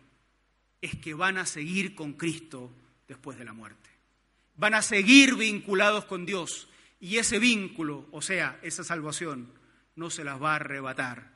es 0.80 0.96
que 0.96 1.12
van 1.12 1.36
a 1.36 1.44
seguir 1.44 1.94
con 1.94 2.14
Cristo 2.14 2.72
después 3.06 3.36
de 3.36 3.44
la 3.44 3.52
muerte. 3.52 3.90
Van 4.56 4.72
a 4.72 4.80
seguir 4.80 5.34
vinculados 5.34 6.06
con 6.06 6.24
Dios 6.24 6.70
y 7.00 7.18
ese 7.18 7.38
vínculo, 7.38 8.08
o 8.10 8.22
sea, 8.22 8.58
esa 8.62 8.82
salvación, 8.82 9.52
no 9.94 10.08
se 10.08 10.24
las 10.24 10.40
va 10.42 10.52
a 10.52 10.56
arrebatar 10.56 11.32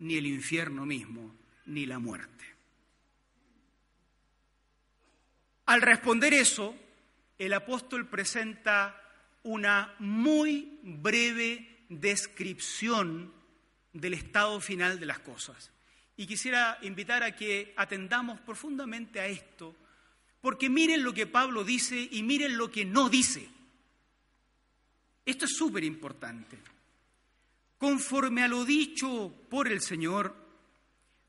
ni 0.00 0.16
el 0.16 0.26
infierno 0.26 0.84
mismo, 0.84 1.32
ni 1.66 1.86
la 1.86 2.00
muerte. 2.00 2.44
Al 5.66 5.80
responder 5.80 6.34
eso, 6.34 6.74
el 7.38 7.52
apóstol 7.52 8.08
presenta 8.08 9.00
una 9.44 9.94
muy 10.00 10.80
breve 10.82 11.84
descripción 11.88 13.32
del 13.92 14.14
estado 14.14 14.60
final 14.60 14.98
de 14.98 15.06
las 15.06 15.20
cosas. 15.20 15.70
Y 16.20 16.26
quisiera 16.26 16.76
invitar 16.82 17.22
a 17.22 17.34
que 17.34 17.72
atendamos 17.78 18.38
profundamente 18.40 19.20
a 19.20 19.26
esto, 19.26 19.74
porque 20.42 20.68
miren 20.68 21.02
lo 21.02 21.14
que 21.14 21.26
Pablo 21.26 21.64
dice 21.64 21.98
y 22.12 22.22
miren 22.22 22.58
lo 22.58 22.70
que 22.70 22.84
no 22.84 23.08
dice. 23.08 23.48
Esto 25.24 25.46
es 25.46 25.56
súper 25.56 25.82
importante. 25.82 26.58
Conforme 27.78 28.42
a 28.42 28.48
lo 28.48 28.66
dicho 28.66 29.32
por 29.48 29.66
el 29.66 29.80
Señor, 29.80 30.36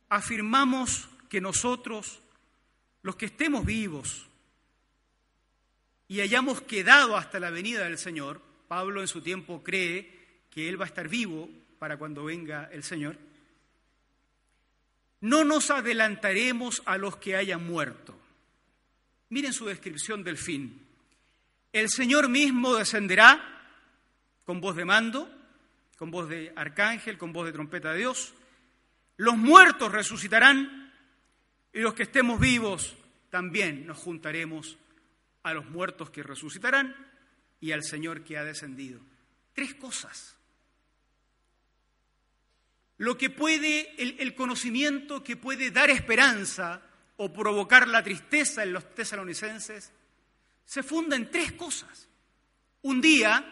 afirmamos 0.10 1.08
que 1.30 1.40
nosotros, 1.40 2.20
los 3.02 3.16
que 3.16 3.28
estemos 3.28 3.66
vivos, 3.66 4.26
y 6.10 6.20
hayamos 6.20 6.64
quedado 6.64 7.16
hasta 7.16 7.40
la 7.40 7.50
venida 7.50 7.86
del 7.86 7.98
Señor, 7.98 8.42
Pablo 8.68 9.00
en 9.00 9.08
su 9.08 9.22
tiempo 9.22 9.64
cree 9.64 10.42
que 10.50 10.68
Él 10.68 10.78
va 10.78 10.84
a 10.84 10.90
estar 10.90 11.08
vivo 11.08 11.48
para 11.80 11.96
cuando 11.96 12.26
venga 12.26 12.70
el 12.74 12.84
Señor, 12.84 13.31
no 15.22 15.44
nos 15.44 15.72
adelantaremos 15.72 16.82
a 16.86 16.98
los 16.98 17.18
que 17.18 17.36
hayan 17.36 17.66
muerto. 17.66 18.18
Miren 19.30 19.54
su 19.54 19.66
descripción 19.66 20.24
del 20.24 20.38
fin. 20.38 20.86
El 21.72 21.90
Señor 21.90 22.28
mismo 22.28 22.76
descenderá 22.76 23.40
con 24.44 24.60
voz 24.60 24.76
de 24.76 24.84
mando, 24.84 25.32
con 25.98 26.12
voz 26.12 26.28
de 26.28 26.52
arcángel, 26.56 27.18
con 27.18 27.32
voz 27.32 27.46
de 27.46 27.54
trompeta 27.54 27.94
de 27.94 28.00
Dios. 28.00 28.34
Los 29.18 29.38
muertos 29.38 29.92
resucitarán 29.92 30.92
y 31.72 31.80
los 31.80 31.94
que 31.94 32.04
estemos 32.04 32.40
vivos 32.40 32.98
también 33.30 33.86
nos 33.86 33.98
juntaremos 34.00 34.78
a 35.44 35.54
los 35.54 35.66
muertos 35.70 36.10
que 36.10 36.24
resucitarán 36.24 36.96
y 37.60 37.72
al 37.72 37.84
Señor 37.84 38.24
que 38.24 38.38
ha 38.38 38.44
descendido. 38.44 39.00
Tres 39.54 39.76
cosas. 39.76 40.36
Lo 43.02 43.18
que 43.18 43.32
puede, 43.32 43.96
el, 43.98 44.36
conocimiento 44.36 45.24
que 45.24 45.36
puede 45.36 45.72
dar 45.72 45.90
esperanza 45.90 46.84
o 47.18 47.34
provocar 47.34 47.88
la 47.88 48.04
tristeza 48.04 48.62
en 48.62 48.74
los 48.74 48.94
tesalonicenses, 48.94 49.92
se 50.64 50.84
funda 50.84 51.16
en 51.16 51.32
tres 51.32 51.54
cosas. 51.54 52.08
Un 52.84 53.02
día 53.02 53.44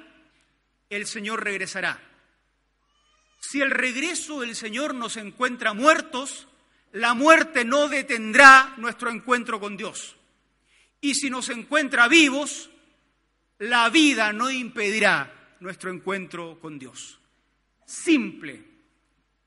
el 0.88 1.08
Señor 1.08 1.44
regresará. 1.44 2.00
Si 3.40 3.60
el 3.60 3.72
regreso 3.72 4.42
del 4.42 4.56
Señor 4.56 4.94
nos 4.94 5.18
encuentra 5.18 5.74
muertos, 5.74 6.48
la 6.92 7.16
muerte 7.16 7.66
no 7.66 7.88
detendrá 7.88 8.76
nuestro 8.78 9.10
encuentro 9.10 9.60
con 9.60 9.78
Dios. 9.78 10.16
Y 11.02 11.16
si 11.16 11.32
nos 11.32 11.50
encuentra 11.50 12.08
vivos, 12.08 12.70
la 13.58 13.90
vida 13.90 14.32
no 14.32 14.52
impedirá 14.52 15.56
nuestro 15.60 15.90
encuentro 15.90 16.60
con 16.60 16.78
Dios. 16.78 17.20
Simple. 17.88 18.69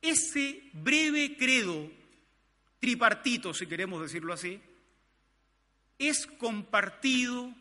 Ese 0.02 0.70
breve 0.72 1.36
credo, 1.38 1.88
tripartito 2.80 3.54
si 3.54 3.66
queremos 3.66 4.02
decirlo 4.02 4.32
así, 4.32 4.60
es 5.96 6.26
compartido 6.26 7.54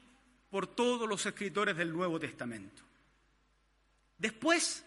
por 0.49 0.65
todos 0.65 1.07
los 1.07 1.23
escritores 1.25 1.77
del 1.77 1.93
Nuevo 1.93 2.19
Testamento. 2.19 2.81
Después 4.17 4.83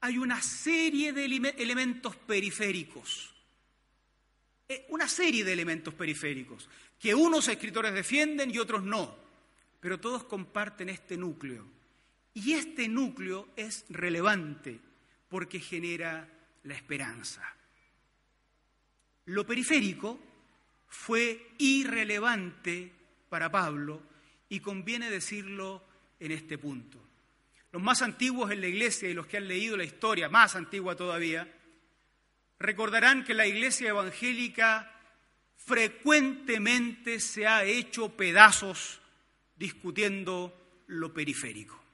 hay 0.00 0.16
una 0.16 0.40
serie 0.40 1.12
de 1.12 1.24
elementos 1.24 2.16
periféricos, 2.16 3.34
eh, 4.66 4.86
una 4.88 5.08
serie 5.08 5.44
de 5.44 5.52
elementos 5.52 5.92
periféricos 5.92 6.68
que 6.98 7.14
unos 7.14 7.48
escritores 7.48 7.92
defienden 7.92 8.50
y 8.50 8.58
otros 8.58 8.82
no, 8.82 9.14
pero 9.80 10.00
todos 10.00 10.24
comparten 10.24 10.88
este 10.88 11.16
núcleo. 11.16 11.64
Y 12.34 12.52
este 12.52 12.88
núcleo 12.88 13.48
es 13.56 13.84
relevante 13.88 14.80
porque 15.28 15.60
genera 15.60 16.28
la 16.64 16.74
esperanza. 16.74 17.42
Lo 19.26 19.46
periférico 19.46 20.18
fue 20.88 21.52
irrelevante 21.58 22.92
para 23.28 23.50
Pablo 23.50 24.02
y 24.48 24.60
conviene 24.60 25.10
decirlo 25.10 25.82
en 26.18 26.32
este 26.32 26.58
punto. 26.58 26.98
Los 27.72 27.82
más 27.82 28.00
antiguos 28.00 28.50
en 28.50 28.60
la 28.60 28.66
iglesia 28.66 29.08
y 29.08 29.14
los 29.14 29.26
que 29.26 29.36
han 29.36 29.48
leído 29.48 29.76
la 29.76 29.84
historia, 29.84 30.28
más 30.28 30.56
antigua 30.56 30.96
todavía, 30.96 31.52
recordarán 32.58 33.24
que 33.24 33.34
la 33.34 33.46
iglesia 33.46 33.90
evangélica 33.90 34.90
frecuentemente 35.56 37.20
se 37.20 37.46
ha 37.46 37.64
hecho 37.64 38.16
pedazos 38.16 39.00
discutiendo 39.56 40.54
lo 40.86 41.12
periférico. 41.12 41.87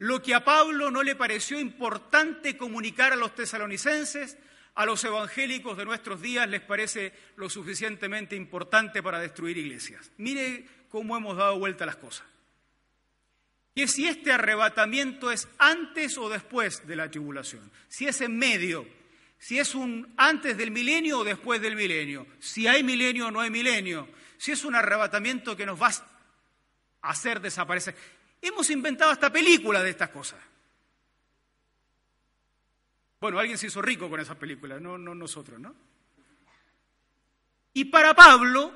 Lo 0.00 0.22
que 0.22 0.34
a 0.34 0.42
Pablo 0.42 0.90
no 0.90 1.02
le 1.02 1.14
pareció 1.14 1.60
importante 1.60 2.56
comunicar 2.56 3.12
a 3.12 3.16
los 3.16 3.34
tesalonicenses, 3.34 4.38
a 4.74 4.86
los 4.86 5.04
evangélicos 5.04 5.76
de 5.76 5.84
nuestros 5.84 6.22
días 6.22 6.48
les 6.48 6.62
parece 6.62 7.12
lo 7.36 7.50
suficientemente 7.50 8.34
importante 8.34 9.02
para 9.02 9.18
destruir 9.18 9.58
iglesias. 9.58 10.10
Mire 10.16 10.64
cómo 10.88 11.18
hemos 11.18 11.36
dado 11.36 11.58
vuelta 11.58 11.84
las 11.84 11.96
cosas. 11.96 12.26
Que 13.74 13.86
si 13.86 14.08
este 14.08 14.32
arrebatamiento 14.32 15.30
es 15.30 15.46
antes 15.58 16.16
o 16.16 16.30
después 16.30 16.86
de 16.86 16.96
la 16.96 17.10
tribulación, 17.10 17.70
si 17.88 18.06
es 18.06 18.22
en 18.22 18.38
medio, 18.38 18.88
si 19.38 19.58
es 19.58 19.74
un 19.74 20.14
antes 20.16 20.56
del 20.56 20.70
milenio 20.70 21.18
o 21.18 21.24
después 21.24 21.60
del 21.60 21.76
milenio, 21.76 22.26
si 22.38 22.66
hay 22.66 22.82
milenio 22.82 23.26
o 23.26 23.30
no 23.30 23.40
hay 23.40 23.50
milenio, 23.50 24.08
si 24.38 24.52
es 24.52 24.64
un 24.64 24.74
arrebatamiento 24.74 25.54
que 25.58 25.66
nos 25.66 25.80
va 25.80 25.88
a 27.02 27.10
hacer 27.10 27.42
desaparecer. 27.42 27.94
Hemos 28.42 28.70
inventado 28.70 29.12
esta 29.12 29.30
película 29.30 29.82
de 29.82 29.90
estas 29.90 30.10
cosas. 30.10 30.40
Bueno, 33.20 33.38
alguien 33.38 33.58
se 33.58 33.66
hizo 33.66 33.82
rico 33.82 34.08
con 34.08 34.18
esas 34.18 34.36
películas, 34.36 34.80
no, 34.80 34.96
no 34.96 35.14
nosotros, 35.14 35.60
¿no? 35.60 35.74
Y 37.74 37.84
para 37.84 38.14
Pablo, 38.14 38.74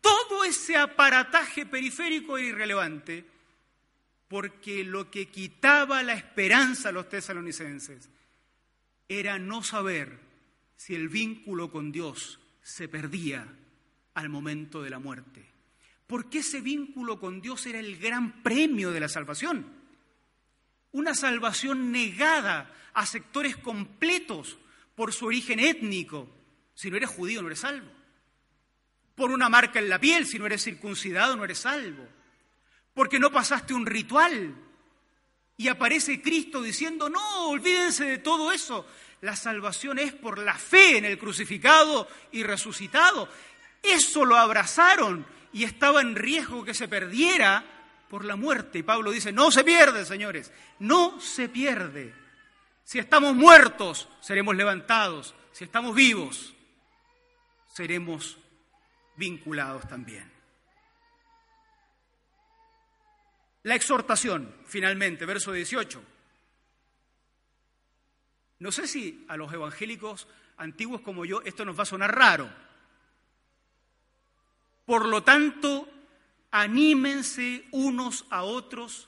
todo 0.00 0.44
ese 0.44 0.76
aparataje 0.76 1.64
periférico 1.64 2.36
era 2.36 2.48
irrelevante, 2.48 3.24
porque 4.28 4.84
lo 4.84 5.10
que 5.10 5.28
quitaba 5.28 6.02
la 6.02 6.12
esperanza 6.12 6.90
a 6.90 6.92
los 6.92 7.08
tesalonicenses 7.08 8.10
era 9.08 9.38
no 9.38 9.62
saber 9.62 10.18
si 10.76 10.94
el 10.94 11.08
vínculo 11.08 11.70
con 11.70 11.90
Dios 11.90 12.38
se 12.62 12.88
perdía 12.88 13.48
al 14.14 14.28
momento 14.28 14.82
de 14.82 14.90
la 14.90 14.98
muerte. 14.98 15.47
Porque 16.08 16.38
ese 16.38 16.62
vínculo 16.62 17.20
con 17.20 17.40
Dios 17.40 17.66
era 17.66 17.78
el 17.78 17.98
gran 17.98 18.42
premio 18.42 18.90
de 18.90 18.98
la 18.98 19.10
salvación. 19.10 19.70
Una 20.90 21.14
salvación 21.14 21.92
negada 21.92 22.74
a 22.94 23.04
sectores 23.04 23.58
completos 23.58 24.56
por 24.94 25.12
su 25.12 25.26
origen 25.26 25.60
étnico. 25.60 26.26
Si 26.74 26.90
no 26.90 26.96
eres 26.96 27.10
judío, 27.10 27.42
no 27.42 27.48
eres 27.48 27.60
salvo. 27.60 27.90
Por 29.14 29.30
una 29.30 29.50
marca 29.50 29.80
en 29.80 29.90
la 29.90 30.00
piel, 30.00 30.26
si 30.26 30.38
no 30.38 30.46
eres 30.46 30.64
circuncidado, 30.64 31.36
no 31.36 31.44
eres 31.44 31.58
salvo. 31.58 32.08
Porque 32.94 33.18
no 33.18 33.30
pasaste 33.30 33.74
un 33.74 33.84
ritual. 33.84 34.54
Y 35.58 35.68
aparece 35.68 36.22
Cristo 36.22 36.62
diciendo, 36.62 37.10
no, 37.10 37.50
olvídense 37.50 38.06
de 38.06 38.18
todo 38.18 38.50
eso. 38.50 38.86
La 39.20 39.36
salvación 39.36 39.98
es 39.98 40.14
por 40.14 40.38
la 40.38 40.54
fe 40.54 40.96
en 40.96 41.04
el 41.04 41.18
crucificado 41.18 42.08
y 42.32 42.44
resucitado. 42.44 43.28
Eso 43.82 44.24
lo 44.24 44.36
abrazaron 44.36 45.37
y 45.52 45.64
estaba 45.64 46.00
en 46.00 46.14
riesgo 46.14 46.64
que 46.64 46.74
se 46.74 46.88
perdiera 46.88 47.64
por 48.08 48.24
la 48.24 48.36
muerte. 48.36 48.78
Y 48.78 48.82
Pablo 48.82 49.10
dice, 49.10 49.32
no 49.32 49.50
se 49.50 49.64
pierde, 49.64 50.04
señores, 50.04 50.52
no 50.78 51.20
se 51.20 51.48
pierde. 51.48 52.14
Si 52.84 52.98
estamos 52.98 53.34
muertos, 53.34 54.08
seremos 54.20 54.56
levantados. 54.56 55.34
Si 55.52 55.64
estamos 55.64 55.94
vivos, 55.94 56.54
seremos 57.72 58.38
vinculados 59.16 59.86
también. 59.88 60.30
La 63.64 63.74
exhortación, 63.74 64.54
finalmente, 64.66 65.26
verso 65.26 65.52
18. 65.52 66.02
No 68.60 68.72
sé 68.72 68.86
si 68.86 69.24
a 69.28 69.36
los 69.36 69.52
evangélicos 69.52 70.26
antiguos 70.56 71.00
como 71.02 71.24
yo 71.24 71.42
esto 71.42 71.64
nos 71.64 71.78
va 71.78 71.82
a 71.82 71.86
sonar 71.86 72.16
raro. 72.16 72.50
Por 74.88 75.04
lo 75.06 75.22
tanto, 75.22 75.86
anímense 76.50 77.68
unos 77.72 78.24
a 78.30 78.44
otros 78.44 79.06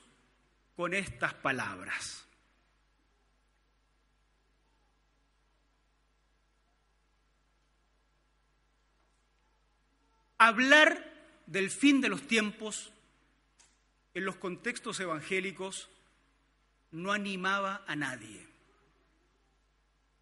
con 0.76 0.92
estas 0.92 1.32
palabras. 1.32 2.26
Hablar 10.36 11.42
del 11.46 11.70
fin 11.70 12.02
de 12.02 12.10
los 12.10 12.26
tiempos 12.26 12.92
en 14.12 14.26
los 14.26 14.36
contextos 14.36 15.00
evangélicos 15.00 15.88
no 16.90 17.10
animaba 17.12 17.84
a 17.86 17.96
nadie 17.96 18.50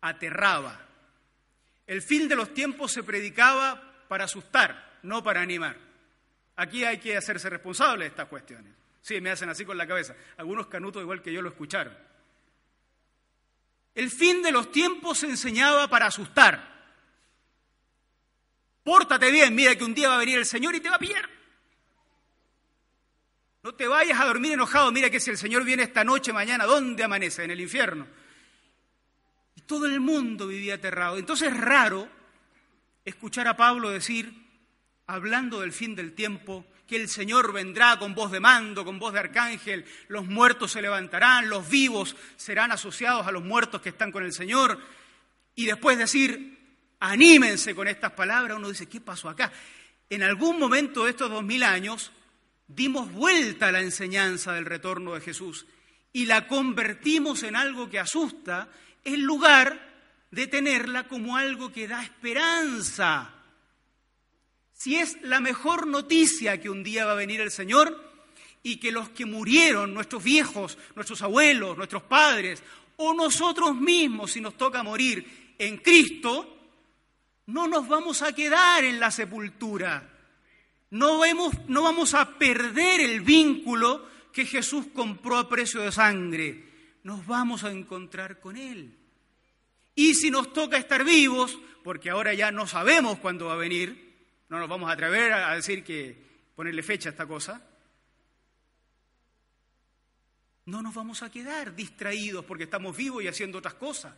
aterraba. 0.00 0.86
El 1.86 2.00
fin 2.00 2.28
de 2.28 2.36
los 2.36 2.54
tiempos 2.54 2.92
se 2.92 3.02
predicaba 3.02 4.06
para 4.08 4.24
asustar, 4.24 4.87
no 5.02 5.22
para 5.22 5.40
animar. 5.40 5.76
Aquí 6.56 6.84
hay 6.84 6.98
que 6.98 7.16
hacerse 7.16 7.48
responsable 7.48 8.04
de 8.04 8.10
estas 8.10 8.28
cuestiones. 8.28 8.72
Sí, 9.00 9.20
me 9.20 9.30
hacen 9.30 9.48
así 9.48 9.64
con 9.64 9.78
la 9.78 9.86
cabeza. 9.86 10.14
Algunos 10.36 10.66
canutos 10.66 11.02
igual 11.02 11.22
que 11.22 11.32
yo 11.32 11.40
lo 11.40 11.48
escucharon. 11.48 11.96
El 13.94 14.10
fin 14.10 14.42
de 14.42 14.52
los 14.52 14.70
tiempos 14.70 15.18
se 15.18 15.26
enseñaba 15.26 15.88
para 15.88 16.06
asustar. 16.06 16.76
Pórtate 18.82 19.30
bien, 19.30 19.54
mira 19.54 19.76
que 19.76 19.84
un 19.84 19.94
día 19.94 20.08
va 20.08 20.16
a 20.16 20.18
venir 20.18 20.38
el 20.38 20.46
Señor 20.46 20.74
y 20.74 20.80
te 20.80 20.88
va 20.88 20.96
a 20.96 21.00
pillar. 21.00 21.28
No 23.62 23.74
te 23.74 23.86
vayas 23.86 24.20
a 24.20 24.24
dormir 24.24 24.52
enojado, 24.52 24.90
mira 24.92 25.10
que 25.10 25.20
si 25.20 25.30
el 25.30 25.36
Señor 25.36 25.64
viene 25.64 25.82
esta 25.82 26.04
noche, 26.04 26.32
mañana, 26.32 26.64
¿dónde 26.64 27.04
amanece? 27.04 27.44
En 27.44 27.50
el 27.50 27.60
infierno. 27.60 28.06
Todo 29.66 29.86
el 29.86 30.00
mundo 30.00 30.46
vivía 30.46 30.76
aterrado. 30.76 31.18
Entonces 31.18 31.52
es 31.52 31.56
raro 31.56 32.08
escuchar 33.04 33.46
a 33.48 33.56
Pablo 33.56 33.90
decir, 33.90 34.47
hablando 35.08 35.60
del 35.60 35.72
fin 35.72 35.94
del 35.94 36.12
tiempo, 36.12 36.66
que 36.86 36.96
el 36.96 37.08
Señor 37.08 37.52
vendrá 37.52 37.98
con 37.98 38.14
voz 38.14 38.30
de 38.30 38.40
mando, 38.40 38.84
con 38.84 38.98
voz 38.98 39.12
de 39.12 39.18
arcángel, 39.18 39.84
los 40.08 40.26
muertos 40.26 40.72
se 40.72 40.82
levantarán, 40.82 41.48
los 41.48 41.68
vivos 41.68 42.14
serán 42.36 42.72
asociados 42.72 43.26
a 43.26 43.32
los 43.32 43.42
muertos 43.42 43.80
que 43.80 43.88
están 43.88 44.12
con 44.12 44.24
el 44.24 44.32
Señor. 44.32 44.78
Y 45.54 45.66
después 45.66 45.98
decir, 45.98 46.58
anímense 47.00 47.74
con 47.74 47.88
estas 47.88 48.12
palabras, 48.12 48.58
uno 48.58 48.68
dice, 48.68 48.86
¿qué 48.86 49.00
pasó 49.00 49.28
acá? 49.28 49.50
En 50.10 50.22
algún 50.22 50.58
momento 50.58 51.04
de 51.04 51.10
estos 51.10 51.30
dos 51.30 51.42
mil 51.42 51.62
años 51.62 52.12
dimos 52.66 53.10
vuelta 53.10 53.68
a 53.68 53.72
la 53.72 53.80
enseñanza 53.80 54.52
del 54.52 54.66
retorno 54.66 55.14
de 55.14 55.20
Jesús 55.20 55.66
y 56.12 56.26
la 56.26 56.46
convertimos 56.46 57.42
en 57.42 57.56
algo 57.56 57.88
que 57.88 57.98
asusta 57.98 58.68
en 59.04 59.22
lugar 59.22 59.88
de 60.30 60.46
tenerla 60.46 61.08
como 61.08 61.36
algo 61.36 61.72
que 61.72 61.88
da 61.88 62.02
esperanza. 62.02 63.37
Si 64.78 64.96
es 64.96 65.20
la 65.22 65.40
mejor 65.40 65.86
noticia 65.86 66.60
que 66.60 66.70
un 66.70 66.82
día 66.82 67.04
va 67.04 67.12
a 67.12 67.16
venir 67.16 67.40
el 67.40 67.50
Señor 67.50 68.02
y 68.62 68.76
que 68.76 68.92
los 68.92 69.10
que 69.10 69.26
murieron, 69.26 69.92
nuestros 69.92 70.22
viejos, 70.22 70.78
nuestros 70.94 71.20
abuelos, 71.20 71.76
nuestros 71.76 72.04
padres, 72.04 72.62
o 72.96 73.12
nosotros 73.12 73.74
mismos, 73.74 74.32
si 74.32 74.40
nos 74.40 74.56
toca 74.56 74.82
morir 74.82 75.54
en 75.58 75.76
Cristo, 75.78 76.56
no 77.46 77.68
nos 77.68 77.86
vamos 77.88 78.22
a 78.22 78.32
quedar 78.32 78.84
en 78.84 78.98
la 78.98 79.10
sepultura. 79.10 80.08
No, 80.90 81.20
no 81.66 81.82
vamos 81.82 82.14
a 82.14 82.38
perder 82.38 83.00
el 83.00 83.20
vínculo 83.20 84.08
que 84.32 84.46
Jesús 84.46 84.86
compró 84.94 85.36
a 85.36 85.48
precio 85.48 85.82
de 85.82 85.92
sangre 85.92 86.68
nos 87.08 87.26
vamos 87.26 87.64
a 87.64 87.70
encontrar 87.70 88.38
con 88.38 88.58
Él. 88.58 88.94
Y 89.94 90.14
si 90.14 90.30
nos 90.30 90.52
toca 90.52 90.76
estar 90.76 91.04
vivos, 91.04 91.58
porque 91.82 92.10
ahora 92.10 92.34
ya 92.34 92.52
no 92.52 92.66
sabemos 92.66 93.18
cuándo 93.18 93.46
va 93.46 93.54
a 93.54 93.56
venir, 93.56 94.07
no 94.48 94.58
nos 94.58 94.68
vamos 94.68 94.88
a 94.88 94.94
atrever 94.94 95.32
a 95.32 95.54
decir 95.54 95.84
que 95.84 96.16
ponerle 96.54 96.82
fecha 96.82 97.08
a 97.08 97.12
esta 97.12 97.26
cosa, 97.26 97.62
no 100.68 100.82
nos 100.82 100.94
vamos 100.94 101.22
a 101.22 101.30
quedar 101.30 101.74
distraídos 101.74 102.44
porque 102.44 102.64
estamos 102.64 102.94
vivos 102.94 103.22
y 103.22 103.28
haciendo 103.28 103.56
otras 103.56 103.74
cosas. 103.74 104.12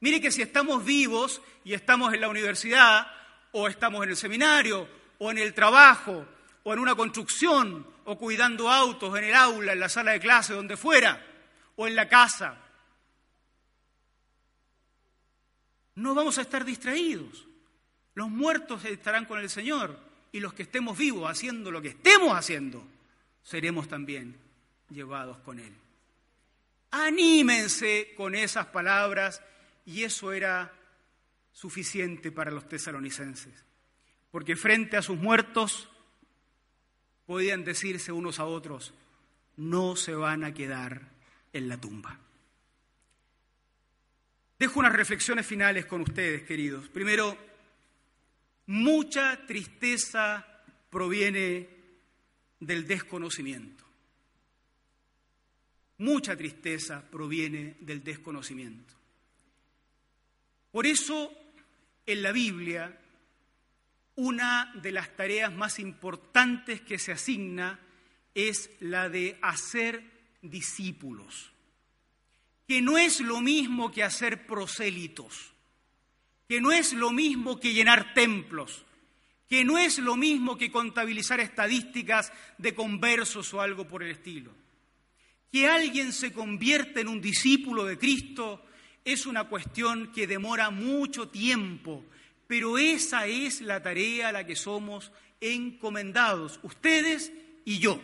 Mire 0.00 0.20
que 0.20 0.30
si 0.30 0.42
estamos 0.42 0.84
vivos 0.84 1.40
y 1.64 1.72
estamos 1.72 2.12
en 2.12 2.20
la 2.20 2.28
universidad, 2.28 3.06
o 3.52 3.68
estamos 3.68 4.04
en 4.04 4.10
el 4.10 4.16
seminario, 4.16 4.86
o 5.18 5.30
en 5.30 5.38
el 5.38 5.54
trabajo, 5.54 6.26
o 6.62 6.72
en 6.74 6.78
una 6.78 6.94
construcción, 6.94 7.86
o 8.04 8.18
cuidando 8.18 8.70
autos, 8.70 9.16
en 9.16 9.24
el 9.24 9.34
aula, 9.34 9.72
en 9.72 9.80
la 9.80 9.88
sala 9.88 10.12
de 10.12 10.20
clase, 10.20 10.52
donde 10.52 10.76
fuera, 10.76 11.24
o 11.76 11.86
en 11.86 11.96
la 11.96 12.06
casa. 12.06 12.58
No 15.94 16.14
vamos 16.14 16.36
a 16.36 16.42
estar 16.42 16.66
distraídos. 16.66 17.47
Los 18.18 18.30
muertos 18.30 18.84
estarán 18.84 19.26
con 19.26 19.38
el 19.38 19.48
Señor 19.48 19.96
y 20.32 20.40
los 20.40 20.52
que 20.52 20.64
estemos 20.64 20.98
vivos 20.98 21.30
haciendo 21.30 21.70
lo 21.70 21.80
que 21.80 21.90
estemos 21.90 22.36
haciendo, 22.36 22.84
seremos 23.44 23.86
también 23.86 24.36
llevados 24.90 25.38
con 25.38 25.60
Él. 25.60 25.72
Anímense 26.90 28.14
con 28.16 28.34
esas 28.34 28.66
palabras 28.66 29.40
y 29.86 30.02
eso 30.02 30.32
era 30.32 30.72
suficiente 31.52 32.32
para 32.32 32.50
los 32.50 32.68
tesalonicenses, 32.68 33.54
porque 34.32 34.56
frente 34.56 34.96
a 34.96 35.02
sus 35.02 35.16
muertos 35.16 35.88
podían 37.24 37.64
decirse 37.64 38.10
unos 38.10 38.40
a 38.40 38.46
otros, 38.46 38.94
no 39.54 39.94
se 39.94 40.16
van 40.16 40.42
a 40.42 40.52
quedar 40.52 41.02
en 41.52 41.68
la 41.68 41.76
tumba. 41.76 42.18
Dejo 44.58 44.80
unas 44.80 44.92
reflexiones 44.92 45.46
finales 45.46 45.86
con 45.86 46.00
ustedes, 46.00 46.42
queridos. 46.42 46.88
Primero, 46.88 47.46
mucha 48.68 49.46
tristeza 49.46 50.46
proviene 50.90 51.68
del 52.60 52.86
desconocimiento. 52.86 53.84
Mucha 55.98 56.36
tristeza 56.36 57.02
proviene 57.10 57.76
del 57.80 58.04
desconocimiento. 58.04 58.94
Por 60.70 60.86
eso, 60.86 61.32
en 62.04 62.22
la 62.22 62.30
Biblia, 62.30 63.00
una 64.16 64.70
de 64.74 64.92
las 64.92 65.16
tareas 65.16 65.52
más 65.52 65.78
importantes 65.78 66.82
que 66.82 66.98
se 66.98 67.12
asigna 67.12 67.80
es 68.34 68.70
la 68.80 69.08
de 69.08 69.38
hacer 69.40 70.02
discípulos, 70.42 71.52
que 72.66 72.82
no 72.82 72.98
es 72.98 73.20
lo 73.20 73.40
mismo 73.40 73.90
que 73.90 74.04
hacer 74.04 74.46
prosélitos, 74.46 75.54
que 76.48 76.60
no 76.60 76.72
es 76.72 76.92
lo 76.92 77.10
mismo 77.10 77.60
que 77.60 77.74
llenar 77.74 78.14
templos, 78.14 78.84
que 79.48 79.64
no 79.64 79.78
es 79.78 79.98
lo 79.98 80.16
mismo 80.16 80.56
que 80.56 80.70
contabilizar 80.70 81.40
estadísticas 81.40 82.32
de 82.56 82.74
conversos 82.74 83.52
o 83.54 83.60
algo 83.60 83.86
por 83.86 84.02
el 84.02 84.10
estilo. 84.10 84.50
Que 85.52 85.66
alguien 85.66 86.12
se 86.12 86.32
convierta 86.32 87.00
en 87.00 87.08
un 87.08 87.20
discípulo 87.20 87.84
de 87.84 87.98
Cristo 87.98 88.64
es 89.04 89.26
una 89.26 89.44
cuestión 89.44 90.12
que 90.12 90.26
demora 90.26 90.70
mucho 90.70 91.28
tiempo, 91.28 92.04
pero 92.46 92.78
esa 92.78 93.26
es 93.26 93.60
la 93.60 93.82
tarea 93.82 94.28
a 94.28 94.32
la 94.32 94.46
que 94.46 94.56
somos 94.56 95.12
encomendados, 95.40 96.60
ustedes 96.62 97.32
y 97.64 97.78
yo 97.78 98.00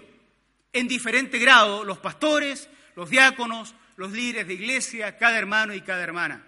en 0.74 0.88
diferente 0.88 1.38
grado 1.38 1.84
los 1.84 1.98
pastores, 1.98 2.68
los 2.96 3.08
diáconos, 3.08 3.74
los 3.96 4.12
líderes 4.12 4.48
de 4.48 4.54
iglesia, 4.54 5.16
cada 5.16 5.38
hermano 5.38 5.72
y 5.72 5.80
cada 5.80 6.02
hermana. 6.02 6.44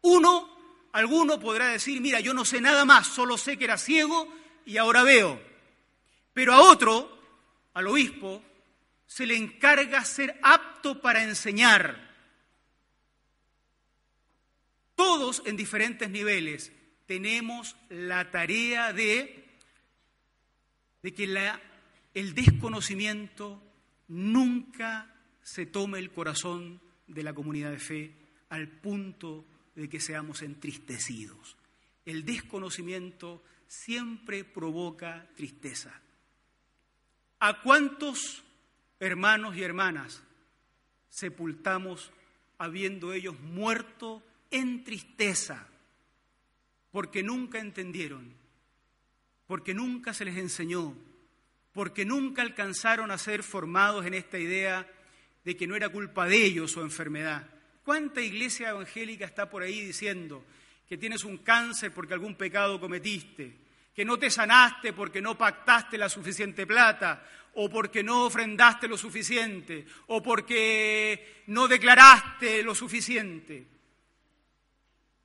Uno, 0.00 0.48
alguno 0.92 1.40
podrá 1.40 1.68
decir, 1.68 2.00
mira, 2.00 2.20
yo 2.20 2.34
no 2.34 2.44
sé 2.44 2.60
nada 2.60 2.84
más, 2.84 3.08
solo 3.08 3.36
sé 3.36 3.56
que 3.56 3.64
era 3.64 3.78
ciego 3.78 4.32
y 4.64 4.76
ahora 4.76 5.02
veo. 5.02 5.40
Pero 6.32 6.52
a 6.52 6.60
otro, 6.60 7.18
al 7.74 7.86
obispo, 7.86 8.42
se 9.06 9.26
le 9.26 9.36
encarga 9.36 10.04
ser 10.04 10.38
apto 10.42 11.00
para 11.00 11.22
enseñar. 11.22 12.10
Todos 14.94 15.42
en 15.46 15.56
diferentes 15.56 16.08
niveles 16.08 16.72
tenemos 17.06 17.76
la 17.88 18.30
tarea 18.30 18.92
de, 18.92 19.44
de 21.02 21.14
que 21.14 21.24
el 22.14 22.34
desconocimiento 22.34 23.62
nunca 24.08 25.14
se 25.42 25.66
tome 25.66 25.98
el 25.98 26.10
corazón 26.10 26.80
de 27.06 27.22
la 27.22 27.34
comunidad 27.34 27.70
de 27.70 27.78
fe 27.78 28.14
al 28.48 28.68
punto 28.68 29.44
de 29.74 29.88
que 29.88 30.00
seamos 30.00 30.42
entristecidos. 30.42 31.56
El 32.04 32.24
desconocimiento 32.24 33.42
siempre 33.66 34.44
provoca 34.44 35.28
tristeza. 35.34 36.00
¿A 37.38 37.62
cuántos 37.62 38.44
hermanos 39.00 39.56
y 39.56 39.62
hermanas 39.62 40.22
sepultamos 41.08 42.12
habiendo 42.58 43.12
ellos 43.12 43.38
muerto 43.40 44.22
en 44.50 44.84
tristeza? 44.84 45.66
Porque 46.90 47.22
nunca 47.22 47.58
entendieron, 47.58 48.34
porque 49.46 49.74
nunca 49.74 50.12
se 50.12 50.24
les 50.24 50.36
enseñó, 50.36 50.94
porque 51.72 52.04
nunca 52.04 52.42
alcanzaron 52.42 53.10
a 53.10 53.18
ser 53.18 53.42
formados 53.42 54.04
en 54.04 54.14
esta 54.14 54.38
idea 54.38 54.86
de 55.44 55.56
que 55.56 55.66
no 55.66 55.74
era 55.74 55.88
culpa 55.88 56.26
de 56.26 56.44
ellos 56.44 56.72
su 56.72 56.80
enfermedad. 56.82 57.51
¿Cuánta 57.84 58.20
iglesia 58.20 58.70
evangélica 58.70 59.24
está 59.24 59.50
por 59.50 59.62
ahí 59.62 59.80
diciendo 59.80 60.44
que 60.88 60.98
tienes 60.98 61.24
un 61.24 61.38
cáncer 61.38 61.92
porque 61.92 62.14
algún 62.14 62.36
pecado 62.36 62.78
cometiste, 62.78 63.56
que 63.94 64.04
no 64.04 64.18
te 64.18 64.30
sanaste 64.30 64.92
porque 64.92 65.20
no 65.20 65.36
pactaste 65.36 65.98
la 65.98 66.08
suficiente 66.08 66.66
plata, 66.66 67.26
o 67.54 67.68
porque 67.68 68.02
no 68.02 68.24
ofrendaste 68.26 68.88
lo 68.88 68.96
suficiente, 68.96 69.86
o 70.08 70.22
porque 70.22 71.42
no 71.48 71.68
declaraste 71.68 72.62
lo 72.62 72.74
suficiente. 72.74 73.66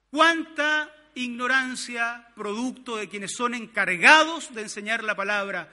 ¿Cuánta 0.10 0.94
ignorancia, 1.16 2.28
producto 2.36 2.98
de 2.98 3.08
quienes 3.08 3.34
son 3.34 3.54
encargados 3.54 4.54
de 4.54 4.64
enseñar 4.64 5.04
la 5.04 5.16
palabra, 5.16 5.72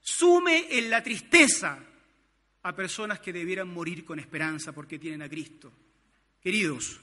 sume 0.00 0.66
en 0.78 0.90
la 0.90 1.02
tristeza 1.02 1.78
a 2.62 2.74
personas 2.74 3.20
que 3.20 3.32
debieran 3.32 3.68
morir 3.68 4.04
con 4.04 4.18
esperanza 4.18 4.72
porque 4.72 4.98
tienen 4.98 5.22
a 5.22 5.28
Cristo? 5.28 5.72
Queridos, 6.40 7.00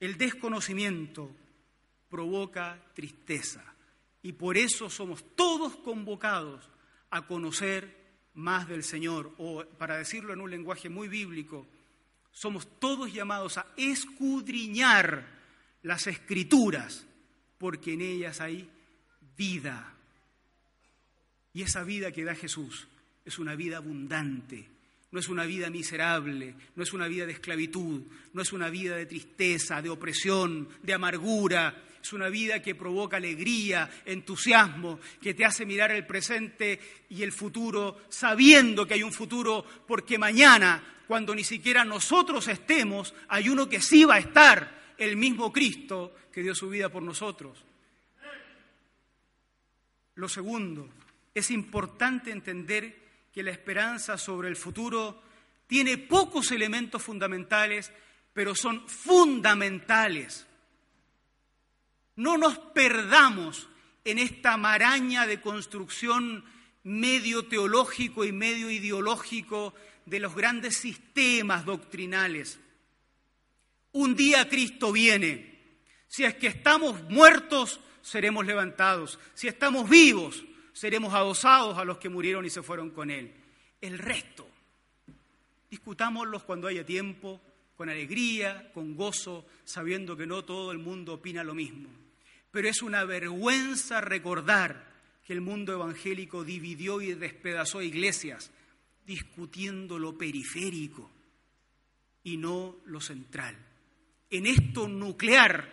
el 0.00 0.16
desconocimiento 0.16 1.34
provoca 2.08 2.82
tristeza 2.94 3.64
y 4.22 4.32
por 4.32 4.56
eso 4.56 4.88
somos 4.88 5.24
todos 5.34 5.76
convocados 5.76 6.68
a 7.10 7.26
conocer 7.26 8.02
más 8.34 8.68
del 8.68 8.82
Señor, 8.82 9.34
o 9.38 9.64
para 9.78 9.98
decirlo 9.98 10.32
en 10.32 10.40
un 10.40 10.50
lenguaje 10.50 10.88
muy 10.88 11.08
bíblico, 11.08 11.66
somos 12.30 12.78
todos 12.78 13.12
llamados 13.12 13.58
a 13.58 13.66
escudriñar 13.76 15.26
las 15.82 16.06
escrituras, 16.06 17.06
porque 17.58 17.92
en 17.92 18.00
ellas 18.00 18.40
hay 18.40 18.70
vida. 19.36 19.94
Y 21.52 21.62
esa 21.62 21.82
vida 21.82 22.12
que 22.12 22.24
da 22.24 22.34
Jesús 22.34 22.88
es 23.24 23.38
una 23.38 23.54
vida 23.54 23.76
abundante, 23.76 24.70
no 25.12 25.20
es 25.20 25.28
una 25.28 25.44
vida 25.44 25.68
miserable, 25.68 26.54
no 26.74 26.82
es 26.82 26.92
una 26.94 27.06
vida 27.06 27.26
de 27.26 27.32
esclavitud, 27.32 28.02
no 28.32 28.42
es 28.42 28.52
una 28.52 28.70
vida 28.70 28.96
de 28.96 29.06
tristeza, 29.06 29.82
de 29.82 29.90
opresión, 29.90 30.68
de 30.82 30.94
amargura, 30.94 31.84
es 32.02 32.12
una 32.14 32.30
vida 32.30 32.60
que 32.62 32.74
provoca 32.74 33.18
alegría, 33.18 33.88
entusiasmo, 34.06 34.98
que 35.20 35.34
te 35.34 35.44
hace 35.44 35.66
mirar 35.66 35.92
el 35.92 36.06
presente 36.06 36.80
y 37.10 37.22
el 37.22 37.30
futuro 37.30 38.00
sabiendo 38.08 38.86
que 38.86 38.94
hay 38.94 39.02
un 39.02 39.12
futuro, 39.12 39.64
porque 39.86 40.18
mañana, 40.18 40.82
cuando 41.06 41.34
ni 41.34 41.44
siquiera 41.44 41.84
nosotros 41.84 42.48
estemos, 42.48 43.14
hay 43.28 43.50
uno 43.50 43.68
que 43.68 43.82
sí 43.82 44.04
va 44.04 44.14
a 44.14 44.20
estar, 44.20 44.82
el 44.96 45.16
mismo 45.16 45.52
Cristo 45.52 46.14
que 46.32 46.42
dio 46.42 46.54
su 46.54 46.70
vida 46.70 46.88
por 46.88 47.02
nosotros. 47.02 47.58
Lo 50.14 50.28
segundo, 50.28 50.88
es 51.34 51.50
importante 51.50 52.30
entender 52.30 53.01
que 53.32 53.42
la 53.42 53.50
esperanza 53.50 54.18
sobre 54.18 54.48
el 54.48 54.56
futuro 54.56 55.22
tiene 55.66 55.96
pocos 55.96 56.50
elementos 56.50 57.02
fundamentales, 57.02 57.90
pero 58.32 58.54
son 58.54 58.86
fundamentales. 58.88 60.46
No 62.16 62.36
nos 62.36 62.58
perdamos 62.58 63.68
en 64.04 64.18
esta 64.18 64.56
maraña 64.56 65.26
de 65.26 65.40
construcción 65.40 66.44
medio 66.82 67.46
teológico 67.46 68.24
y 68.24 68.32
medio 68.32 68.70
ideológico 68.70 69.74
de 70.04 70.20
los 70.20 70.34
grandes 70.34 70.76
sistemas 70.76 71.64
doctrinales. 71.64 72.58
Un 73.92 74.14
día 74.14 74.48
Cristo 74.48 74.92
viene. 74.92 75.52
Si 76.08 76.24
es 76.24 76.34
que 76.34 76.48
estamos 76.48 77.02
muertos, 77.04 77.80
seremos 78.02 78.44
levantados. 78.44 79.18
Si 79.32 79.48
estamos 79.48 79.88
vivos, 79.88 80.44
seremos 80.72 81.14
adosados 81.14 81.78
a 81.78 81.84
los 81.84 81.98
que 81.98 82.08
murieron 82.08 82.44
y 82.44 82.50
se 82.50 82.62
fueron 82.62 82.90
con 82.90 83.10
Él. 83.10 83.32
El 83.80 83.98
resto, 83.98 84.48
discutámoslos 85.70 86.44
cuando 86.44 86.68
haya 86.68 86.84
tiempo, 86.84 87.40
con 87.76 87.88
alegría, 87.88 88.70
con 88.72 88.94
gozo, 88.94 89.46
sabiendo 89.64 90.16
que 90.16 90.26
no 90.26 90.44
todo 90.44 90.72
el 90.72 90.78
mundo 90.78 91.14
opina 91.14 91.42
lo 91.42 91.54
mismo. 91.54 91.88
Pero 92.50 92.68
es 92.68 92.82
una 92.82 93.04
vergüenza 93.04 94.00
recordar 94.00 94.92
que 95.26 95.32
el 95.32 95.40
mundo 95.40 95.72
evangélico 95.72 96.44
dividió 96.44 97.00
y 97.00 97.14
despedazó 97.14 97.82
iglesias 97.82 98.50
discutiendo 99.06 99.98
lo 99.98 100.16
periférico 100.16 101.10
y 102.24 102.36
no 102.36 102.76
lo 102.86 103.00
central. 103.00 103.56
En 104.30 104.46
esto 104.46 104.88
nuclear 104.88 105.72